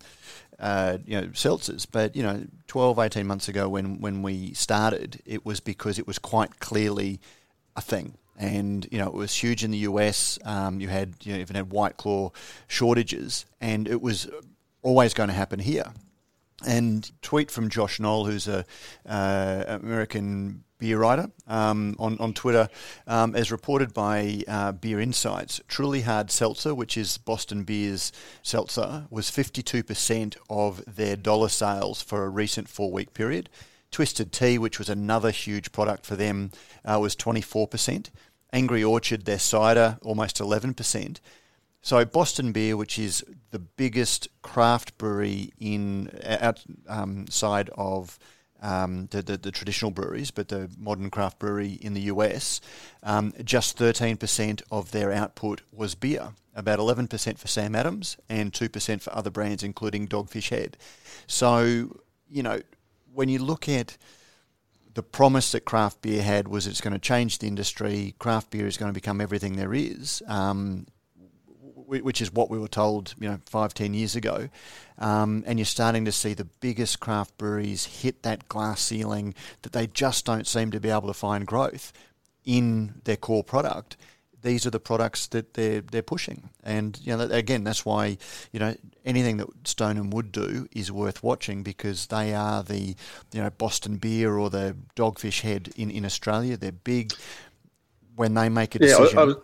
[0.59, 1.87] uh, you know, seltzers.
[1.91, 6.07] But, you know, 12, 18 months ago when, when we started, it was because it
[6.07, 7.21] was quite clearly
[7.77, 10.39] a thing and you know it was huge in the US.
[10.45, 12.33] Um, you had you know, even had White Claw
[12.69, 14.29] shortages, and it was
[14.83, 15.93] always going to happen here.
[16.67, 18.65] And tweet from Josh Noel, who's a
[19.07, 22.69] uh, American beer writer um, on, on Twitter,
[23.07, 29.07] um, as reported by uh, Beer Insights, Truly Hard Seltzer, which is Boston Beer's seltzer,
[29.11, 33.49] was 52% of their dollar sales for a recent four week period.
[33.91, 36.51] Twisted Tea, which was another huge product for them,
[36.85, 38.11] uh, was 24%.
[38.53, 41.21] Angry Orchard, their cider, almost 11%.
[41.83, 46.11] So Boston Beer, which is the biggest craft brewery in
[46.89, 48.19] outside of
[48.61, 52.61] um, the, the, the, traditional breweries, but the modern craft brewery in the US,
[53.03, 56.31] um, just 13% of their output was beer.
[56.55, 60.79] About 11% for Sam Adams and 2% for other brands, including Dogfish Head.
[61.27, 62.61] So, you know,
[63.13, 63.97] when you look at
[64.97, 68.67] the promise that craft beer had was it's going to change the industry, craft beer
[68.67, 70.23] is going to become everything there is.
[70.27, 70.87] Um,
[71.87, 74.49] which is what we were told, you know, five, ten years ago.
[74.99, 79.73] Um, and you're starting to see the biggest craft breweries hit that glass ceiling that
[79.73, 81.93] they just don't seem to be able to find growth
[82.45, 83.97] in their core product.
[84.47, 88.17] These are the products that they're they're pushing, and you know again that's why
[88.53, 92.95] you know anything that Stone and Wood do is worth watching because they are the
[93.33, 96.57] you know Boston Beer or the Dogfish Head in, in Australia.
[96.57, 97.13] They're big
[98.15, 99.17] when they make a decision.
[99.17, 99.37] Yeah, I, I was,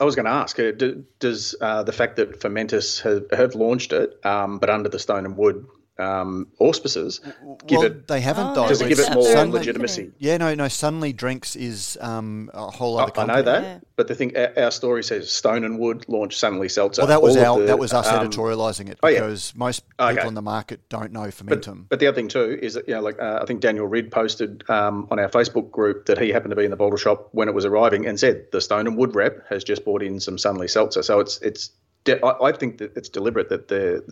[0.00, 0.72] I was going to ask, uh,
[1.18, 5.24] does uh, the fact that Fermentum have, have launched it, um, but under the Stone
[5.24, 5.66] and Wood
[6.00, 7.20] um, auspices
[7.66, 8.08] give well, it.
[8.08, 10.12] They haven't oh, Does it give it more Sunly, legitimacy?
[10.18, 10.68] Yeah, no, no.
[10.68, 13.12] Sunly Drinks is um, a whole other.
[13.16, 13.78] I, I know that, yeah.
[13.96, 17.02] but the thing, our, our, story says Stone and Wood launched Sunly Seltzer.
[17.02, 19.58] Well, that was our, the, that was us um, editorialising it because oh, yeah.
[19.58, 20.26] most people okay.
[20.26, 21.80] in the market don't know Fermentum.
[21.80, 23.86] But, but, the other thing too is that you know, like uh, I think Daniel
[23.86, 26.98] Ridd posted um, on our Facebook group that he happened to be in the bottle
[26.98, 30.02] shop when it was arriving and said the Stone and Wood rep has just bought
[30.02, 31.02] in some Sunly Seltzer.
[31.02, 31.70] So it's it's
[32.08, 34.02] I think that it's deliberate that they're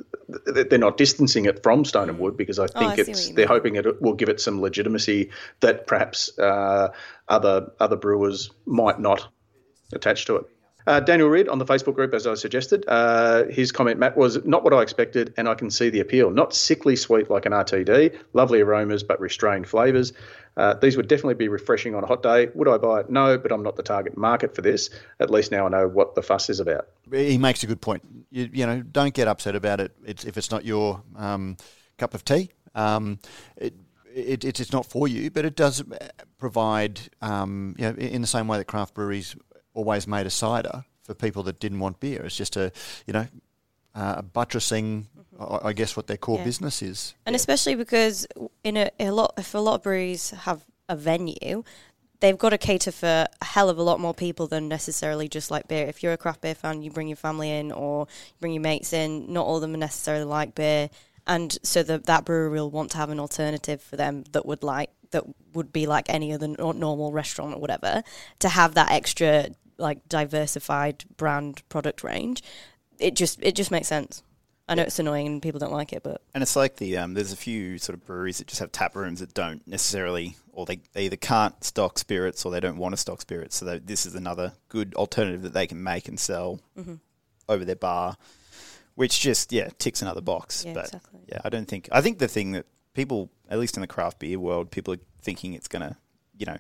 [0.45, 3.47] they're not distancing it from Stone and Wood because I think oh, I it's they're
[3.47, 6.89] hoping it will give it some legitimacy that perhaps uh,
[7.29, 9.27] other other brewers might not
[9.93, 10.45] attach to it.
[10.89, 14.43] Uh, Daniel Reed on the Facebook group, as I suggested, uh, his comment, Matt, was
[14.47, 16.31] not what I expected, and I can see the appeal.
[16.31, 20.15] Not sickly sweet like an RTD, lovely aromas but restrained flavours.
[20.57, 22.49] Uh, these would definitely be refreshing on a hot day.
[22.55, 23.11] Would I buy it?
[23.11, 24.89] No, but I'm not the target market for this.
[25.21, 26.89] At least now I know what the fuss is about.
[27.13, 28.03] He makes a good point.
[28.31, 31.59] You, you know, don't get upset about it it's, if it's not your um,
[31.99, 32.49] cup of tea.
[32.75, 33.19] Um,
[33.59, 33.75] it,
[34.15, 35.85] it, it's not for you, but it does
[36.39, 39.37] provide, um, you know, in the same way that craft breweries
[39.79, 42.23] always made a cider for people that didn't want beer.
[42.25, 42.73] It's just a,
[43.07, 43.27] you know,
[43.95, 45.07] uh, buttressing,
[45.39, 45.67] mm-hmm.
[45.67, 46.45] I guess, what their core yeah.
[46.45, 47.15] business is.
[47.25, 48.27] And especially because
[48.65, 51.63] in a, a lot, if a lot of breweries have a venue,
[52.21, 55.51] they've got to cater for a hell of a lot more people than necessarily just
[55.51, 55.87] like beer.
[55.87, 58.09] If you're a craft beer fan, you bring your family in or
[58.41, 59.33] bring your mates in.
[59.33, 60.91] Not all of them are necessarily like beer,
[61.27, 64.63] and so the, that brewery will want to have an alternative for them that would
[64.63, 68.03] like that would be like any other normal restaurant or whatever
[68.41, 72.43] to have that extra like diversified brand product range,
[72.99, 74.23] it just it just makes sense.
[74.69, 77.15] I know it's annoying and people don't like it, but and it's like the um,
[77.15, 80.67] there's a few sort of breweries that just have tap rooms that don't necessarily, or
[80.67, 83.57] they, they either can't stock spirits or they don't want to stock spirits.
[83.57, 86.97] So they, this is another good alternative that they can make and sell mm-hmm.
[87.49, 88.19] over their bar,
[88.95, 90.65] which just yeah ticks another box.
[90.67, 91.21] Yeah, but exactly.
[91.29, 94.19] yeah, I don't think I think the thing that people, at least in the craft
[94.19, 95.97] beer world, people are thinking it's gonna,
[96.37, 96.59] you know,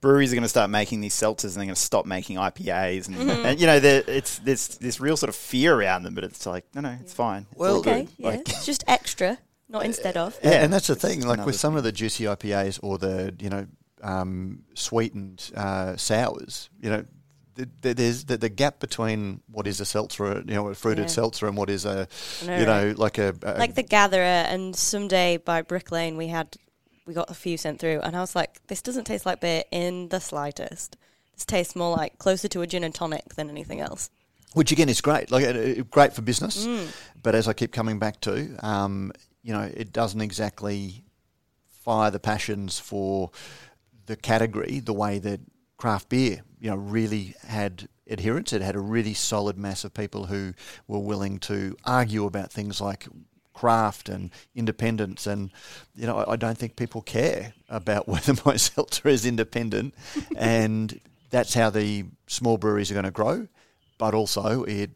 [0.00, 3.08] breweries are going to start making these seltzers and they're going to stop making IPAs
[3.08, 3.46] and, mm-hmm.
[3.46, 6.64] and you know it's there's this real sort of fear around them but it's like
[6.74, 8.28] no no it's fine it's well okay yeah.
[8.28, 11.76] Like, it's just extra not instead of yeah, and that's the thing like with some
[11.76, 13.66] of the juicy IPAs or the you know
[14.02, 17.04] um, sweetened uh, sours you know
[17.80, 21.08] there's the, the, gap between what is a seltzer, you know, a fruited yeah.
[21.08, 22.06] seltzer, and what is a,
[22.46, 22.98] know, you know, right?
[22.98, 24.22] like a, a, like the Gatherer.
[24.22, 26.56] And someday by Brick Lane, we had
[27.08, 29.64] we got a few sent through, and I was like, this doesn't taste like beer
[29.72, 30.98] in the slightest.
[31.32, 34.10] This tastes more like closer to a gin and tonic than anything else.
[34.52, 36.66] Which again is great, like uh, great for business.
[36.66, 36.88] Mm.
[37.22, 41.04] But as I keep coming back to, um, you know, it doesn't exactly
[41.70, 43.30] fire the passions for
[44.04, 45.40] the category the way that
[45.78, 48.52] craft beer, you know, really had adherents.
[48.52, 50.52] It had a really solid mass of people who
[50.86, 53.06] were willing to argue about things like
[53.58, 55.26] craft and independence.
[55.26, 55.50] And,
[55.96, 59.94] you know, I, I don't think people care about whether my seltzer is independent.
[60.36, 63.48] and that's how the small breweries are going to grow.
[63.98, 64.90] But also, it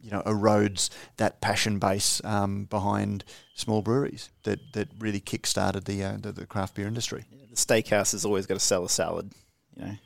[0.00, 3.24] you know erodes that passion base um, behind
[3.54, 7.24] small breweries that, that really kick-started the, uh, the, the craft beer industry.
[7.32, 9.32] Yeah, the steakhouse has always got to sell a salad,
[9.76, 9.96] you know.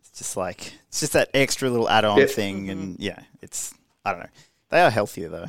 [0.00, 2.26] It's just like it's just that extra little add-on Yeah.
[2.26, 3.72] thing, and yeah, it's
[4.04, 4.30] I don't know.
[4.68, 5.46] They are healthier though.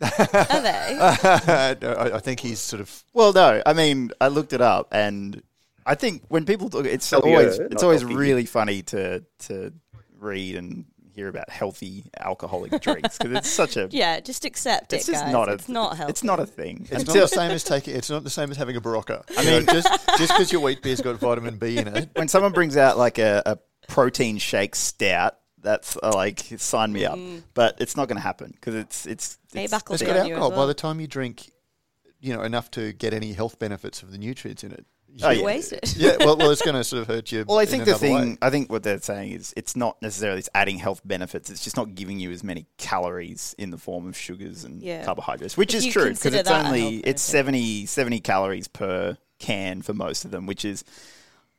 [0.00, 0.98] Are they?
[1.00, 5.42] I, I think he's sort of Well, no, I mean I looked it up, and
[5.86, 8.16] I think when people talk, it's oh, Healthier, always not it's always healthy.
[8.16, 9.72] really funny to to
[10.18, 10.84] read and
[11.16, 15.24] hear about healthy alcoholic drinks because it's such a yeah, just accept it's it, just
[15.24, 15.32] guys.
[15.32, 16.10] not a it's not healthy.
[16.10, 16.86] it's not a thing.
[16.90, 17.96] It's not the same as taking.
[17.96, 19.22] It's not the same as having a Berocca.
[19.38, 22.10] I mean, just just because your wheat beer's got vitamin B in it.
[22.14, 27.04] when someone brings out like a, a protein shake stout, that's uh, like sign me
[27.04, 27.18] up.
[27.54, 30.40] But it's not going to happen because it's it's, it's It's got on you as
[30.40, 30.50] alcohol.
[30.52, 31.50] By the time you drink,
[32.20, 34.86] you know enough to get any health benefits of the nutrients in it.
[35.22, 35.44] Oh, You yeah.
[35.46, 35.80] wasted.
[35.96, 37.44] yeah, well, well, it's going to sort of hurt you.
[37.48, 38.38] Well, I in think the thing, way.
[38.42, 41.48] I think what they're saying is it's not necessarily it's adding health benefits.
[41.48, 45.04] It's just not giving you as many calories in the form of sugars and Yeah.
[45.06, 47.18] carbohydrates, which If is true because it's only it's benefit.
[47.20, 50.84] 70, 70 calories per can for most of them, which is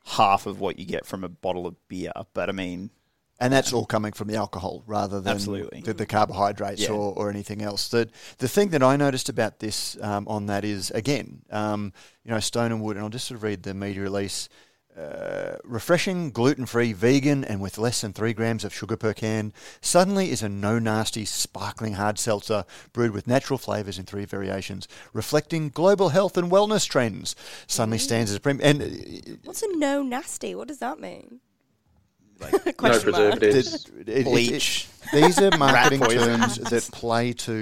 [0.05, 2.11] half of what you get from a bottle of beer.
[2.33, 2.91] But I mean,
[3.39, 5.81] and that's all coming from the alcohol rather than Absolutely.
[5.81, 6.91] the, the carbohydrates Yeah.
[6.91, 7.87] or, or anything else.
[7.89, 12.31] The the thing that I noticed about this um, on that is again, um, you
[12.31, 14.49] know, Stone and Wood, and I'll just sort of read the media release.
[14.97, 19.53] Uh, refreshing, gluten free, vegan, and with less than three grams of sugar per can,
[19.79, 24.87] Sunly is a no nasty, sparkling hard seltzer brewed with natural flavours in three variations,
[25.13, 27.35] reflecting global health and wellness trends.
[27.67, 28.81] Sunly stands as a premium.
[28.81, 30.55] And uh, What's a no nasty?
[30.55, 31.41] What does that mean?
[32.51, 33.39] No Question mark.
[33.39, 33.85] preservatives.
[33.85, 34.87] it- it- it- bleach.
[35.13, 37.53] these are marketing terms that play to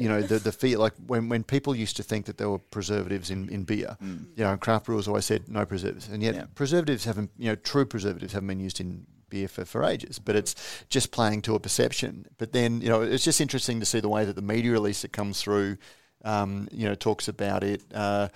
[0.00, 2.58] you know the the fear like when, when people used to think that there were
[2.58, 6.34] preservatives in, in beer you know and craft brewers always said no preservatives and yet
[6.34, 6.44] Yeah.
[6.54, 10.36] preservatives haven't you know true preservatives haven't been used in beer for, for ages but
[10.36, 10.54] it's
[10.88, 14.08] just playing to a perception but then you know it's just interesting to see the
[14.08, 15.76] way that the media release that comes through
[16.24, 18.28] um, you know talks about it uh,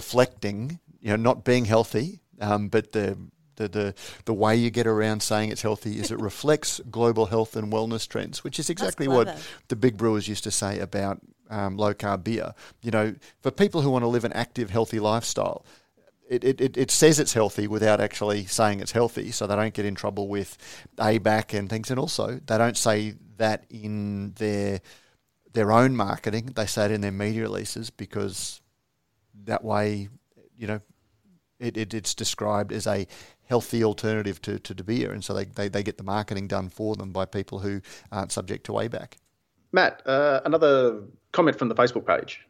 [0.00, 3.16] reflecting you know not being healthy um, but the
[3.56, 7.56] the, the the way you get around saying it's healthy is it reflects global health
[7.56, 9.38] and wellness trends, which is exactly what
[9.68, 12.54] the big brewers used to say about um, low carb beer.
[12.82, 15.64] You know, for people who want to live an active, healthy lifestyle,
[16.28, 19.84] it, it, it, says it's healthy without actually saying it's healthy, so they don't get
[19.84, 20.58] in trouble with
[20.96, 21.90] ABAC and things.
[21.90, 24.80] And also, they don't say that in their
[25.52, 28.60] their own marketing; they say it in their media releases because
[29.44, 30.08] that way,
[30.56, 30.80] you know,
[31.60, 33.06] it, it, it's described as a
[33.46, 36.68] healthy alternative to, to the beer, and so they, they, they get the marketing done
[36.68, 37.80] for them by people who
[38.12, 39.14] aren't subject to ABAC.
[39.72, 42.45] Matt, uh, another comment from the Facebook page.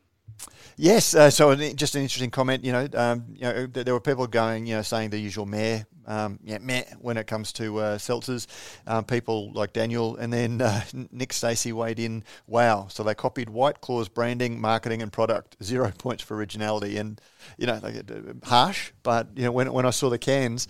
[0.76, 2.62] Yes, uh, so an, just an interesting comment.
[2.64, 5.46] You know, um, you know, th- there were people going, you know, saying the usual
[5.46, 8.46] meh, um, yeah, meh when it comes to uh, seltzers.
[8.86, 12.24] Um, people like Daniel, and then uh, Nick Stacey weighed in.
[12.46, 15.56] Wow, so they copied White Claw's branding, marketing, and product.
[15.62, 17.20] Zero points for originality, and
[17.56, 18.92] you know, like, uh, harsh.
[19.02, 20.68] But you know, when when I saw the cans,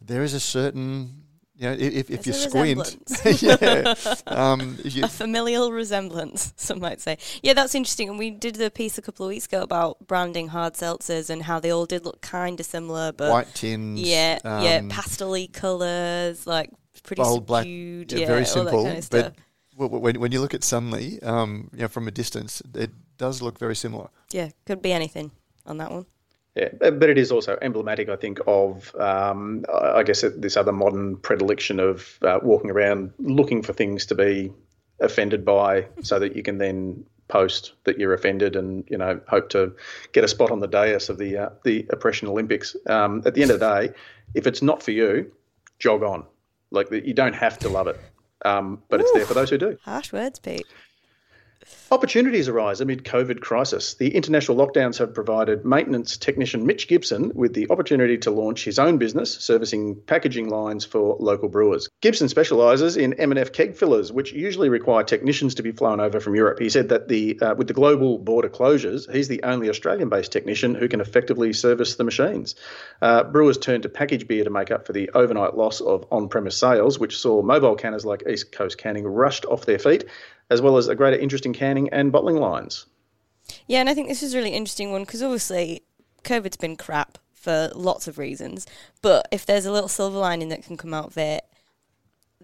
[0.00, 1.21] there is a certain.
[1.62, 2.96] You know, if, if you squint,
[3.40, 3.94] yeah,
[4.26, 7.18] um, you, a familial resemblance, some might say.
[7.40, 8.08] Yeah, that's interesting.
[8.08, 11.44] And we did the piece a couple of weeks ago about branding hard seltzers and
[11.44, 15.36] how they all did look kind of similar, but white tins, yeah, yeah, um, pastel
[15.52, 16.68] colours, like
[17.04, 18.84] pretty bold black, subdued, yeah, yeah, very simple.
[18.84, 19.32] kind of stuff.
[19.78, 23.40] but when when you look at Sunly, um, you know, from a distance, it does
[23.40, 24.08] look very similar.
[24.32, 25.30] yeah, could be anything
[25.64, 26.06] on that one.
[26.54, 31.16] Yeah, but it is also emblematic, I think, of um, I guess this other modern
[31.16, 34.52] predilection of uh, walking around looking for things to be
[35.00, 39.48] offended by, so that you can then post that you're offended and you know hope
[39.48, 39.72] to
[40.12, 42.76] get a spot on the dais of the uh, the oppression Olympics.
[42.86, 43.94] Um, at the end of the day,
[44.34, 45.32] if it's not for you,
[45.78, 46.24] jog on.
[46.70, 47.98] Like you don't have to love it,
[48.44, 49.78] um, but it's there for those who do.
[49.84, 50.66] Harsh words, Pete.
[51.92, 53.94] Opportunities arise amid COVID crisis.
[53.94, 58.78] The international lockdowns have provided maintenance technician Mitch Gibson with the opportunity to launch his
[58.78, 61.90] own business servicing packaging lines for local brewers.
[62.00, 66.34] Gibson specialises in M&F keg fillers, which usually require technicians to be flown over from
[66.34, 66.58] Europe.
[66.58, 70.74] He said that the uh, with the global border closures, he's the only Australian-based technician
[70.74, 72.54] who can effectively service the machines.
[73.02, 76.56] Uh, brewers turned to packaged beer to make up for the overnight loss of on-premise
[76.56, 80.06] sales, which saw mobile canners like East Coast Canning rushed off their feet
[80.50, 82.86] as well as a greater interest in canning and bottling lines.
[83.66, 85.82] Yeah, and I think this is a really interesting one because obviously
[86.24, 88.66] COVID's been crap for lots of reasons,
[89.00, 91.44] but if there's a little silver lining that can come out of it,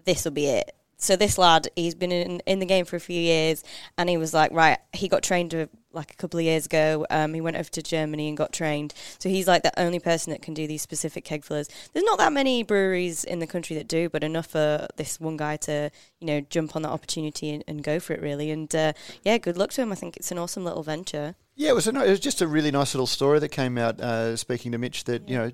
[0.05, 0.75] this will be it.
[0.99, 3.63] So this lad, he's been in, in the game for a few years,
[3.97, 7.05] and he was like, right, he got trained uh, like a couple of years ago.
[7.09, 8.93] Um, he went over to Germany and got trained.
[9.17, 11.69] So he's like the only person that can do these specific keg fillers.
[11.93, 15.37] There's not that many breweries in the country that do, but enough for this one
[15.37, 15.89] guy to,
[16.19, 18.51] you know, jump on that opportunity and, and go for it really.
[18.51, 18.93] And uh,
[19.23, 19.91] yeah, good luck to him.
[19.93, 21.35] I think it's an awesome little venture.
[21.55, 23.99] Yeah, it was, a, it was just a really nice little story that came out.
[23.99, 25.51] Uh, speaking to Mitch, that you know,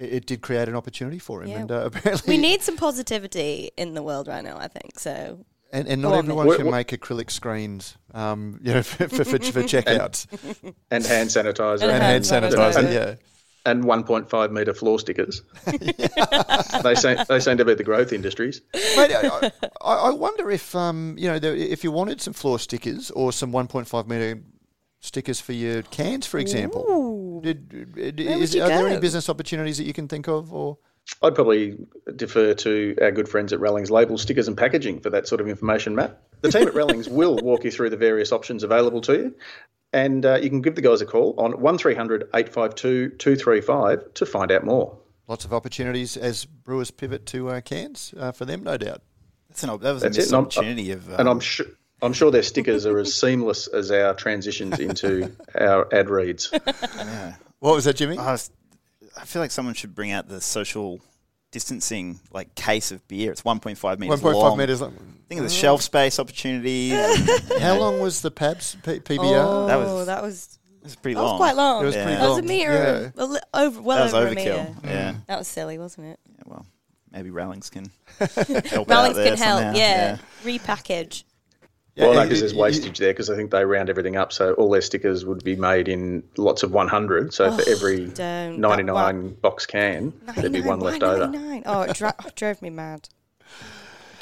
[0.00, 1.48] it, it did create an opportunity for him.
[1.50, 1.58] Yeah.
[1.60, 4.98] And uh, apparently, We need some positivity in the world right now, I think.
[4.98, 6.56] So and, and not on, everyone Mick.
[6.56, 10.26] can What- make acrylic screens, um, you know, for, for, for, for checkouts
[10.90, 12.72] and hand sanitizer And and hand hand sanitizer.
[12.72, 12.92] sanitizer.
[12.92, 13.14] Yeah.
[13.66, 15.42] and 1.5 metre floor stickers.
[16.82, 18.62] they seem they seem to be the growth industries.
[18.96, 22.58] Mate, I, I I wonder if um, you know there, if you wanted some floor
[22.58, 24.40] stickers or some 1.5 meter
[25.00, 26.84] stickers for your cans, for example.
[26.88, 27.19] Ooh.
[27.42, 30.28] Did, did- Where is, would you are there any business opportunities that you can think
[30.28, 30.78] of, or
[31.22, 31.76] I'd probably
[32.16, 35.48] defer to our good friends at Rallings Label Stickers and Packaging for that sort of
[35.48, 36.20] information, Matt.
[36.42, 39.34] The team at Rallings will walk you through the various options available to you.
[39.92, 44.52] And uh, you can give the guys a call on 1300 852 235 to find
[44.52, 44.96] out more.
[45.26, 49.02] lots of opportunities as brewers pivot to uh, cans uh, for them, no doubt.
[49.48, 50.22] That's an, that was That's a it.
[50.22, 51.08] missed And I'm- opportunity of.
[51.08, 51.66] And um, I'm sure.
[52.02, 56.50] I'm sure their stickers are as seamless as our transitions into our ad reads.
[56.52, 57.34] yeah.
[57.58, 58.16] What was that, Jimmy?
[58.18, 58.50] I, was,
[59.20, 61.00] I feel like someone should bring out the social
[61.52, 63.32] distancing like case of beer.
[63.32, 64.56] It's 1.5 meters 1.5 long.
[64.58, 64.80] meters.
[64.80, 66.92] Think of the shelf space opportunities.
[66.94, 69.18] it How long was the Pabs P- PBR?
[69.44, 71.32] Oh, That was- that was was pretty that long.
[71.34, 71.82] was quite long.
[71.82, 72.04] It was Yeah.
[72.04, 72.72] pretty That was a meter,
[73.16, 73.22] Yeah.
[73.22, 74.74] a li- over well that was over a meter.
[74.82, 75.14] Yeah.
[75.26, 76.20] That was silly, wasn't it?
[76.26, 76.66] Yeah, Well,
[77.12, 79.38] maybe Rallings can help out Rallings can help.
[79.60, 79.72] somehow.
[79.74, 80.16] Yeah.
[80.42, 81.24] repackage.
[81.96, 84.32] Yeah, well, no, because there's it- wastage there because I think they round everything up.
[84.32, 87.34] So all their stickers would be made in lots of 100.
[87.34, 88.14] So for every Oh, don't.
[88.14, 91.26] That 99 box can, there'd be one why left over.
[91.26, 91.62] 99?
[91.66, 93.08] Oh, it dra- drove me mad.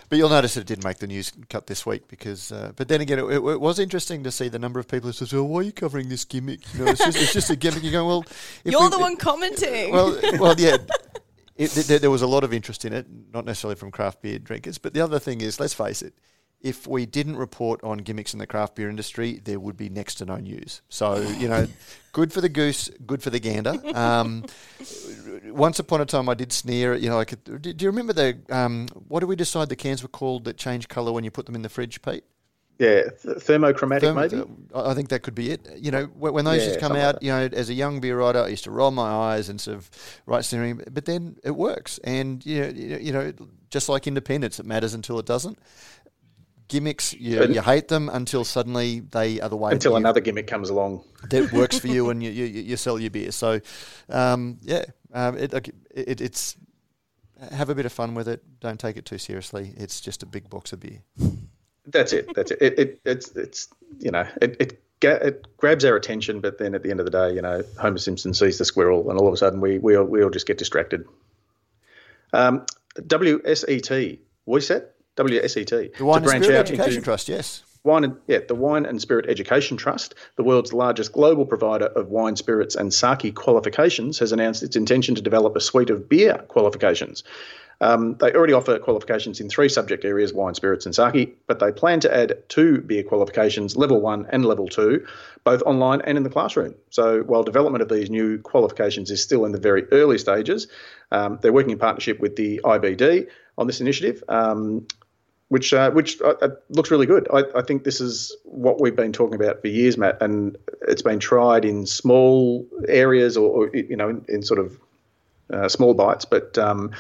[0.08, 2.50] But you'll notice that it didn't make the news cut this week because.
[2.50, 5.08] Uh, but then again, it, it, it was interesting to see the number of people
[5.08, 6.60] who says, "Well, why are you covering this gimmick?
[6.72, 8.24] You know, it's just, it's just a gimmick." You go, "Well,
[8.64, 9.92] if You're we- the one commenting.
[9.92, 10.78] Well, well, yeah.
[11.56, 14.38] It, there, there was a lot of interest in it, not necessarily from craft beer
[14.38, 14.78] drinkers.
[14.78, 16.14] But the other thing is, let's face it,
[16.60, 20.16] if we didn't report on gimmicks in the craft beer industry, there would be next
[20.16, 20.82] to no news.
[20.88, 21.66] So, you know,
[22.12, 23.80] good for the goose, good for the gander.
[23.94, 24.44] Um,
[25.44, 26.94] once upon a time, I did sneer.
[26.94, 29.76] at, You know, like, do do you remember the um, what did we decide the
[29.76, 32.24] cans were called that change colour when you put them in the fridge, Pete?
[32.78, 34.44] Yeah, th- thermochromatic Therm- maybe.
[34.72, 35.68] I I think that could be it.
[35.76, 37.74] You know, when, those Yeah, used to come something like out, you know, as a
[37.74, 39.90] young beer writer, I used to roll my eyes and sort of
[40.26, 41.98] write scenery, but then it works.
[42.04, 43.32] And, you know- you know,
[43.70, 45.58] just like independence, it matters until it doesn't.
[46.68, 50.20] Gimmicks, you, And- you hate them until suddenly they are the way Until you- another
[50.20, 51.02] gimmick comes along.
[51.30, 53.32] that works for you and you, you, you sell your beer.
[53.32, 53.60] So,
[54.10, 55.52] um, yeah, um, it,
[55.90, 56.56] it, it's
[57.52, 58.42] have a bit of fun with it.
[58.60, 59.72] Don't take it too seriously.
[59.76, 61.02] It's just a big box of beer.
[61.86, 62.34] That's it.
[62.34, 62.58] That's it.
[62.60, 66.82] it, it it's it's you know it it, it grabs our attention, but then at
[66.82, 69.32] the end of the day, you know, Homer Simpson sees the squirrel, and all of
[69.32, 71.06] a sudden we we all, we all just get distracted.
[72.32, 72.66] Um,
[72.96, 74.84] WSET, WSET,
[75.18, 75.96] WSET.
[75.96, 77.62] The Wine to and branch Spirit out Education into Trust, yes.
[77.84, 82.08] Wine and yeah, the Wine and Spirit Education Trust, the world's largest global provider of
[82.08, 86.44] wine, spirits, and sake qualifications, has announced its intention to develop a suite of beer
[86.48, 87.24] qualifications.
[87.80, 91.70] Um, they already offer qualifications in three subject areas wine, spirits, and sake, but they
[91.70, 95.06] plan to add two beer qualifications, level one and level two,
[95.44, 96.74] both online and in the classroom.
[96.90, 100.66] So while development of these new qualifications is still in the very early stages,
[101.12, 104.24] um, they're working in partnership with the IBD on this initiative.
[104.28, 104.86] Um,
[105.48, 107.26] which uh, which uh, uh, looks really good.
[107.32, 111.02] I, I think this is what we've been talking about for years, Matt, and it's
[111.02, 114.78] been tried in small areas or, or you know in, in sort of
[115.52, 116.92] uh, small bites, but um,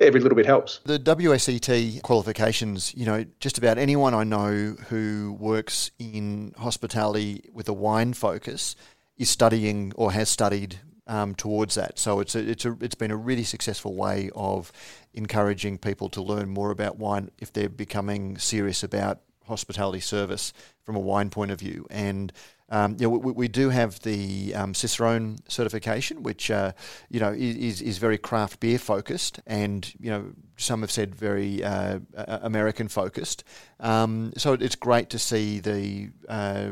[0.00, 0.80] every little bit helps.
[0.84, 7.68] The WSET qualifications, you know, just about anyone I know who works in hospitality with
[7.68, 8.74] a wine focus
[9.16, 10.80] is studying or has studied
[11.10, 11.98] um, towards that.
[11.98, 14.72] So it's a, it's a, it's been a really successful way of
[15.12, 20.52] encouraging people to learn more about wine if they're becoming serious about hospitality service
[20.84, 21.84] from a wine point of view.
[21.90, 22.32] And
[22.68, 26.70] um, you know, we, we do have the um, Cicerone certification, which uh,
[27.08, 31.64] you know is is very craft beer focused, and you know some have said very
[31.64, 33.42] uh, American focused.
[33.80, 36.70] Um, so it's great to see the uh,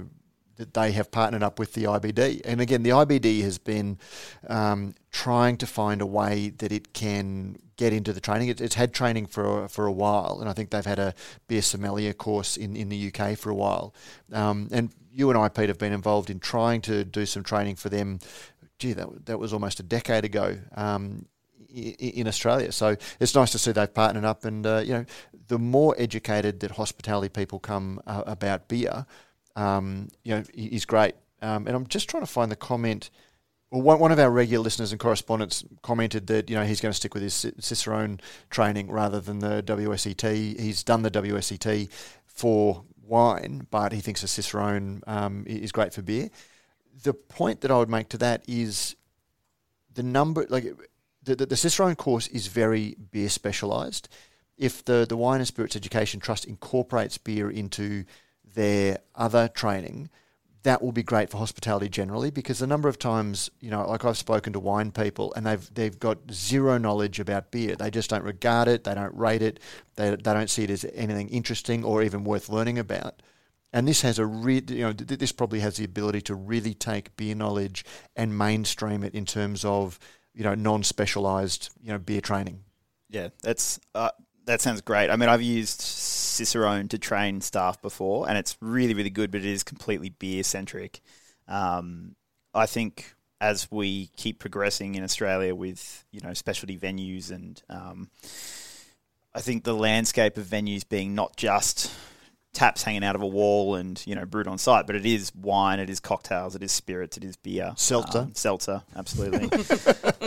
[0.59, 2.43] that they have partnered up with the IBD.
[2.45, 3.99] And again, the IBD has been
[4.49, 8.49] um, trying to find a way that it can get into the training.
[8.49, 11.15] It, it's had training for for a while, and I think they've had a
[11.47, 13.95] beer sommelier course in, in the UK for a while.
[14.33, 17.77] Um, and you and I, Pete, have been involved in trying to do some training
[17.77, 18.19] for them.
[18.79, 20.59] Gee, that that was almost a decade ago.
[20.75, 21.27] Um,
[21.71, 22.73] in Australia.
[22.73, 25.05] So it's nice to see they've partnered up, and uh, you know,
[25.49, 29.05] the more educated that hospitality people come uh, about beer,
[29.59, 31.15] um, you know, is great.
[31.43, 33.11] Um, and I'm just trying to find the comment.
[33.71, 36.97] Well, one, of our regular listeners and correspondents commented that you know he's going to
[36.97, 40.59] stick with his Cicerone training rather than the WSET.
[40.59, 41.91] He's done the WSET
[42.25, 46.31] for wine, but he thinks the Cicerone um, is great for beer.
[47.03, 48.97] The point that I would make to that is
[49.93, 50.73] the number, like
[51.23, 54.09] the, the, the Cicerone course is very beer specialised.
[54.57, 58.05] If the, the Wine and Spirits Education Trust incorporates beer into
[58.59, 60.11] their other training,
[60.65, 64.05] that will be great for hospitality generally because the number of times, you know, like
[64.05, 67.77] I've spoken to wine people and they've they've got zero knowledge about beer.
[67.77, 69.61] They just don't regard it, they don't rate it,
[69.95, 73.23] they, they don't see it as anything interesting or even worth learning about.
[73.73, 76.75] And this has a re- you know th- this probably has the ability to really
[76.75, 77.85] take beer knowledge
[78.17, 80.01] and mainstream it in terms of
[80.35, 82.65] you know non-specialized you know beer training.
[83.09, 84.11] Yeah, that's uh,
[84.49, 85.11] that sounds great.
[85.11, 89.43] I mean, I've used Cicerone to train staff before, and it's really really good, but
[89.43, 91.01] it is completely beer centric.
[91.47, 92.17] Um,
[92.55, 98.09] I think as we keep progressing in Australia with you know specialty venues and um,
[99.35, 101.93] I think the landscape of venues being not just
[102.55, 105.31] taps hanging out of a wall and you know brewed on site, but it is
[105.35, 108.21] wine, it is cocktails, it is spirits, it is beer, Seltzer.
[108.21, 109.51] um, seltzer, absolutely.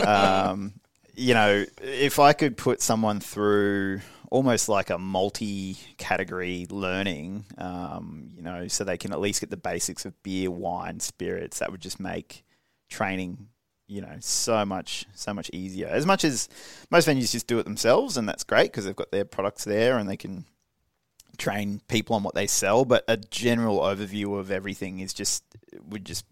[0.02, 0.74] um,
[1.14, 4.00] you know, if I could put someone through
[4.30, 9.56] almost like a multi-category learning, um, you know, so they can at least get the
[9.56, 12.44] basics of beer, wine, spirits, that would just make
[12.88, 13.48] training
[13.88, 15.86] you know so much so much easier.
[15.86, 16.48] As much as
[16.90, 19.98] most venues just do it themselves and that's great because they've got their products there
[19.98, 20.46] and they can
[21.36, 25.44] train people on what they sell, but a general overview of everything is just
[25.88, 26.24] would just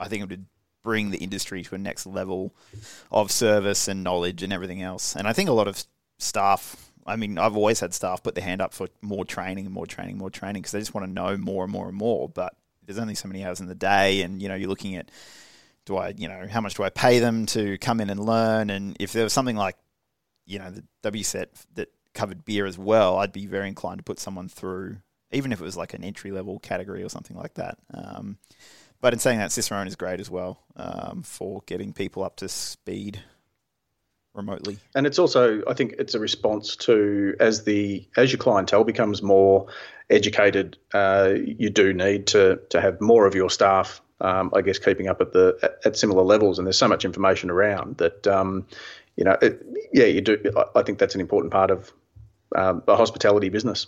[0.00, 0.46] I think it would
[0.84, 2.54] bring the industry to a next level
[3.10, 5.16] of service and knowledge and everything else.
[5.16, 5.82] And I think a lot of
[6.18, 6.92] staff.
[7.06, 9.86] I mean, I've always had staff put their hand up for more training and more
[9.86, 12.28] training, more training because they just want to know more and more and more.
[12.28, 12.54] But
[12.86, 15.10] there's only so many hours in the day, and you know, you're looking at
[15.84, 18.70] do I, you know, how much do I pay them to come in and learn?
[18.70, 19.76] And if there was something like,
[20.46, 24.18] you know, the WSET that covered beer as well, I'd be very inclined to put
[24.18, 24.98] someone through,
[25.30, 27.78] even if it was like an entry level category or something like that.
[27.92, 28.38] Um,
[29.04, 32.48] but in saying that, Cicerone is great as well um, for getting people up to
[32.48, 33.20] speed
[34.32, 34.78] remotely.
[34.94, 39.22] And it's also, I think, it's a response to as the as your clientele becomes
[39.22, 39.66] more
[40.08, 44.00] educated, uh, you do need to to have more of your staff.
[44.22, 47.04] Um, I guess keeping up at the at, at, similar levels, and there's so much
[47.04, 48.66] information around that um,
[49.16, 50.38] you know, it, yeah, you do.
[50.74, 51.92] I think that's an important part of
[52.56, 53.86] um, a hospitality business.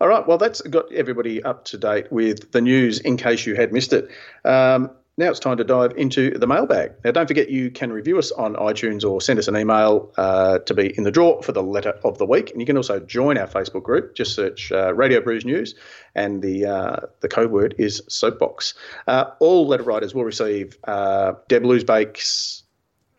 [0.00, 3.56] All right, well, that's got everybody up to date with the news in case you
[3.56, 4.08] had missed it.
[4.44, 6.92] Um, now it's time to dive into the mailbag.
[7.04, 10.60] Now, don't forget you can review us on iTunes or send us an email uh,
[10.60, 12.52] to be in the draw for the letter of the week.
[12.52, 14.14] And you can also join our Facebook group.
[14.14, 15.74] Just search uh, Radio Brews News,
[16.14, 18.74] and the uh, the code word is soapbox.
[19.08, 22.62] Uh, all letter writers will receive uh, Deb Loosbake's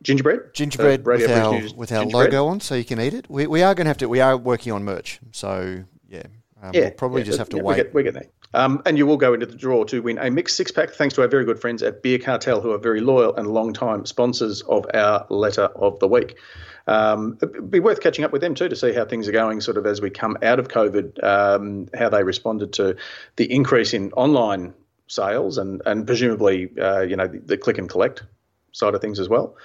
[0.02, 0.54] gingerbread.
[0.54, 3.30] Gingerbread uh, with our, with our logo on, so you can eat it.
[3.30, 4.08] We, we are going to have to.
[4.08, 6.24] We are working on merch, so yeah.
[6.62, 7.78] Um, yeah, we'll probably yeah, just have to yeah, wait.
[7.78, 8.28] We get, we get there.
[8.54, 11.16] Um, and you will go into the draw to win a mixed six pack, thanks
[11.16, 14.06] to our very good friends at Beer Cartel, who are very loyal and long time
[14.06, 16.36] sponsors of our letter of the week.
[16.88, 19.62] Um, it'd be worth catching up with them too to see how things are going,
[19.62, 22.96] sort of as we come out of COVID, um, how they responded to
[23.36, 24.74] the increase in online
[25.08, 28.24] sales and and presumably, uh, you know, the, the click and collect
[28.72, 29.56] side of things as well.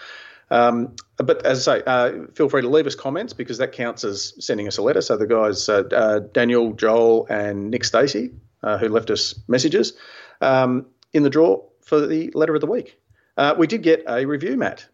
[0.50, 4.04] Um, but as I say, uh, feel free to leave us comments because that counts
[4.04, 5.00] as sending us a letter.
[5.00, 8.32] So the guys, uh, uh, Daniel, Joel, and Nick Stacey,
[8.62, 9.94] uh, who left us messages
[10.40, 12.98] um, in the draw for the letter of the week.
[13.36, 14.86] Uh, we did get a review, Matt.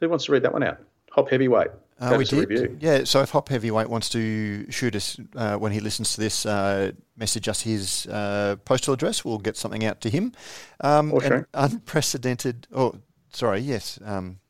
[0.00, 0.78] Who wants to read that one out?
[1.12, 1.68] Hop Heavyweight.
[2.00, 2.48] Uh, we did.
[2.48, 2.76] Review.
[2.80, 6.44] Yeah, so if Hop Heavyweight wants to shoot us uh, when he listens to this,
[6.44, 10.32] uh, message us his uh, postal address, we'll get something out to him.
[10.80, 11.48] Um, sure.
[11.54, 12.66] Unprecedented.
[12.74, 12.96] Oh,
[13.32, 13.60] sorry.
[13.60, 13.98] Yes.
[14.04, 14.40] Um,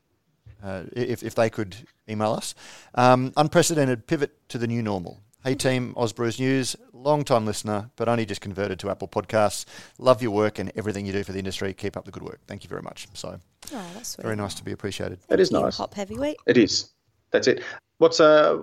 [0.64, 1.76] uh, if, if they could
[2.08, 2.54] email us.
[2.94, 5.20] Um, unprecedented pivot to the new normal.
[5.44, 9.66] Hey team, Osbrews News, long time listener, but only just converted to Apple Podcasts.
[9.98, 11.74] Love your work and everything you do for the industry.
[11.74, 12.40] Keep up the good work.
[12.46, 13.08] Thank you very much.
[13.12, 13.38] So,
[13.74, 14.22] oh, that's sweet.
[14.22, 15.18] very nice to be appreciated.
[15.28, 15.76] It is nice.
[15.76, 16.38] Hop heavyweight.
[16.46, 16.88] It is.
[17.30, 17.62] That's it.
[17.98, 18.56] What's uh,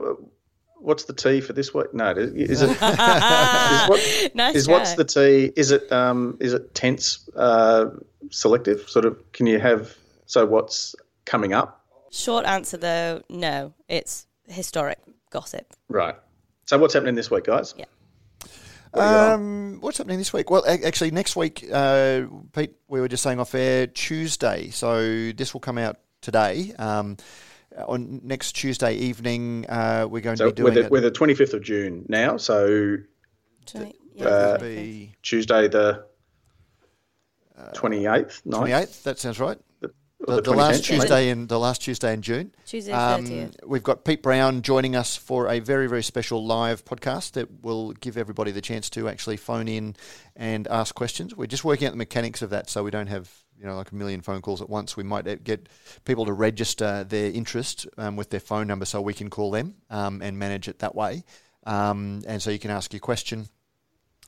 [0.77, 1.93] what's the tea for this week?
[1.93, 2.71] No, is it?
[2.71, 5.51] is what, nice is what's the tea?
[5.55, 7.91] Is it um, is it tense uh,
[8.31, 8.89] selective?
[8.89, 9.31] Sort of.
[9.33, 9.95] Can you have
[10.25, 10.95] so what's
[11.25, 11.80] coming up?
[12.11, 13.73] Short answer though, no.
[13.87, 14.99] It's historic
[15.29, 15.65] gossip.
[15.87, 16.15] Right.
[16.65, 17.73] So what's happening this week, guys?
[17.77, 17.85] Yeah.
[18.91, 20.49] What um, what's happening this week?
[20.49, 24.69] Well, actually, next week, uh, Pete, we were just saying off air Tuesday.
[24.71, 26.73] So this will come out today.
[26.77, 27.15] Um,
[27.87, 30.75] on next Tuesday evening, uh, we're going so to be doing.
[30.75, 32.35] We're the, we're the 25th of June now.
[32.35, 32.97] So
[33.67, 34.57] 20, yeah, uh,
[35.23, 36.05] Tuesday the
[37.73, 38.43] 28th.
[38.45, 39.57] 28th, that sounds right.
[40.27, 42.53] The, the, the last Tuesday in the last Tuesday in June.
[42.65, 47.33] Tuesday um, We've got Pete Brown joining us for a very very special live podcast
[47.33, 49.95] that will give everybody the chance to actually phone in
[50.35, 51.35] and ask questions.
[51.35, 53.29] We're just working out the mechanics of that, so we don't have
[53.61, 55.69] you know like a million phone calls at once, we might get
[56.03, 59.75] people to register their interest um, with their phone number so we can call them
[59.89, 61.23] um, and manage it that way.
[61.65, 63.47] Um, and so you can ask your question.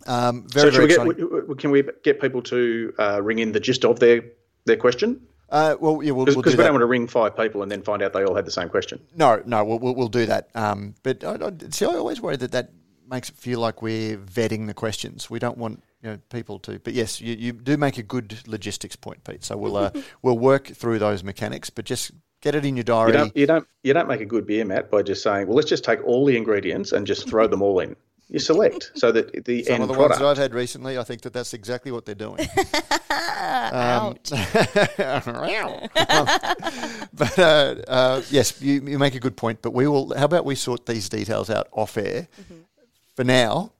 [0.05, 3.59] Um, very, so very we get, can we get people to uh, ring in the
[3.59, 4.23] gist of their
[4.65, 5.25] their question?
[5.53, 7.71] Uh, well, yeah, we'll, because we'll do we don't want to ring five people and
[7.71, 8.99] then find out they all had the same question.
[9.15, 10.49] No, no, we'll, we'll, we'll do that.
[10.55, 12.71] Um, but I, I, see, I always worry that that
[13.07, 15.29] makes it feel like we're vetting the questions.
[15.29, 16.79] We don't want you know, people to.
[16.79, 19.43] But yes, you, you do make a good logistics point, Pete.
[19.43, 19.91] So we'll uh,
[20.23, 23.11] we'll work through those mechanics, but just get it in your diary.
[23.11, 25.55] You don't, you don't you don't make a good beer, Matt, by just saying, well,
[25.55, 27.95] let's just take all the ingredients and just throw them all in
[28.33, 30.19] you select so that the Some end of the product.
[30.19, 32.39] ones that I've had recently, I think that that's exactly what they're doing.
[32.39, 34.17] um,
[37.13, 39.61] but uh, uh, yes, you, you make a good point.
[39.61, 40.17] But we will.
[40.17, 42.27] How about we sort these details out off air?
[42.41, 42.61] Mm-hmm.
[43.15, 43.71] For now,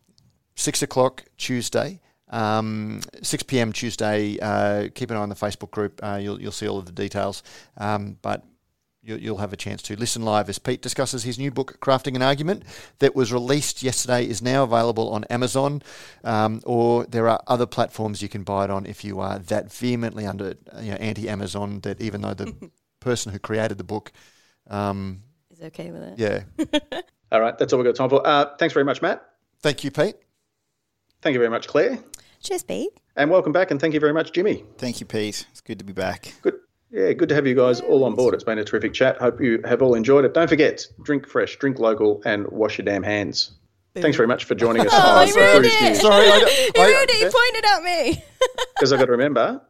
[0.56, 2.00] six o'clock Tuesday.
[2.30, 3.74] Um, 6 p.m.
[3.74, 4.40] Tuesday.
[4.42, 6.00] Uh, keep an eye on the Facebook group.
[6.02, 7.44] Uh, you'll, you'll see all of the details.
[7.78, 8.44] Um, but
[9.04, 12.22] you'll have a chance to listen live as Pete discusses his new book, Crafting an
[12.22, 12.64] Argument,
[13.00, 15.82] that was released yesterday, is now available on Amazon,
[16.24, 19.72] um, or there are other platforms you can buy it on if you are that
[19.72, 24.12] vehemently under you know, anti-Amazon that even though the person who created the book
[24.70, 26.20] um, is okay with it.
[26.20, 27.02] Yeah.
[27.32, 28.26] all right, that's all we've got time for.
[28.26, 29.24] Uh, thanks very much, Matt.
[29.62, 30.16] Thank you, Pete.
[31.22, 32.00] Thank you very much, Claire.
[32.42, 32.92] Cheers, Pete.
[33.16, 34.64] And welcome back, and thank you very much, Jimmy.
[34.78, 35.46] Thank you, Pete.
[35.52, 36.34] It's good to be back.
[36.42, 36.56] Good.
[36.94, 38.36] Yeah, good to have you guys all on board.
[38.36, 39.18] It's been a terrific chat.
[39.18, 40.36] Hope you have all enjoyed it.
[40.36, 43.54] Don't forget, drink fresh, drink local, and wash your damn hands.
[43.96, 44.94] Thanks very much for joining us.
[44.94, 45.98] oh, on you ruined it.
[45.98, 47.20] Sorry, I, you ruined it.
[47.20, 48.24] You pointed at me.
[48.76, 49.62] Because I've got to remember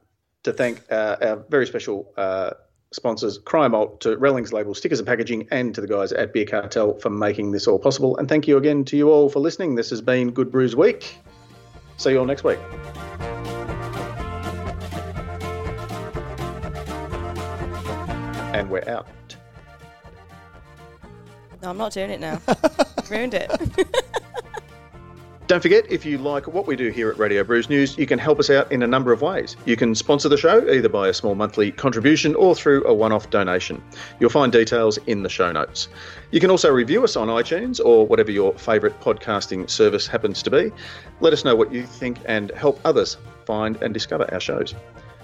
[0.41, 2.51] to thank uh, our very special uh,
[2.91, 6.45] sponsors, Cryer Malt, to Rallings Label, Stickers and Packaging, and to the guys at Beer
[6.45, 8.17] Cartel for making this all possible.
[8.17, 9.76] And thank you again to you all for listening.
[9.76, 11.15] This has been Good Brews Week.
[11.97, 12.59] See you all next week.
[18.64, 19.07] And we're out.
[21.61, 22.41] No, I'm not doing it now.
[23.09, 23.51] Ruined it.
[25.47, 28.18] Don't forget, if you like what we do here at Radio Brews News, you can
[28.18, 29.57] help us out in a number of ways.
[29.66, 33.11] You can sponsor the show either by a small monthly contribution or through a one
[33.11, 33.84] off donation.
[34.22, 35.89] You'll find details in the show notes.
[36.32, 40.49] You can also review us on iTunes or whatever your favourite podcasting service happens to
[40.49, 40.72] be.
[41.20, 44.74] Let us know what you think and help others find and discover our shows.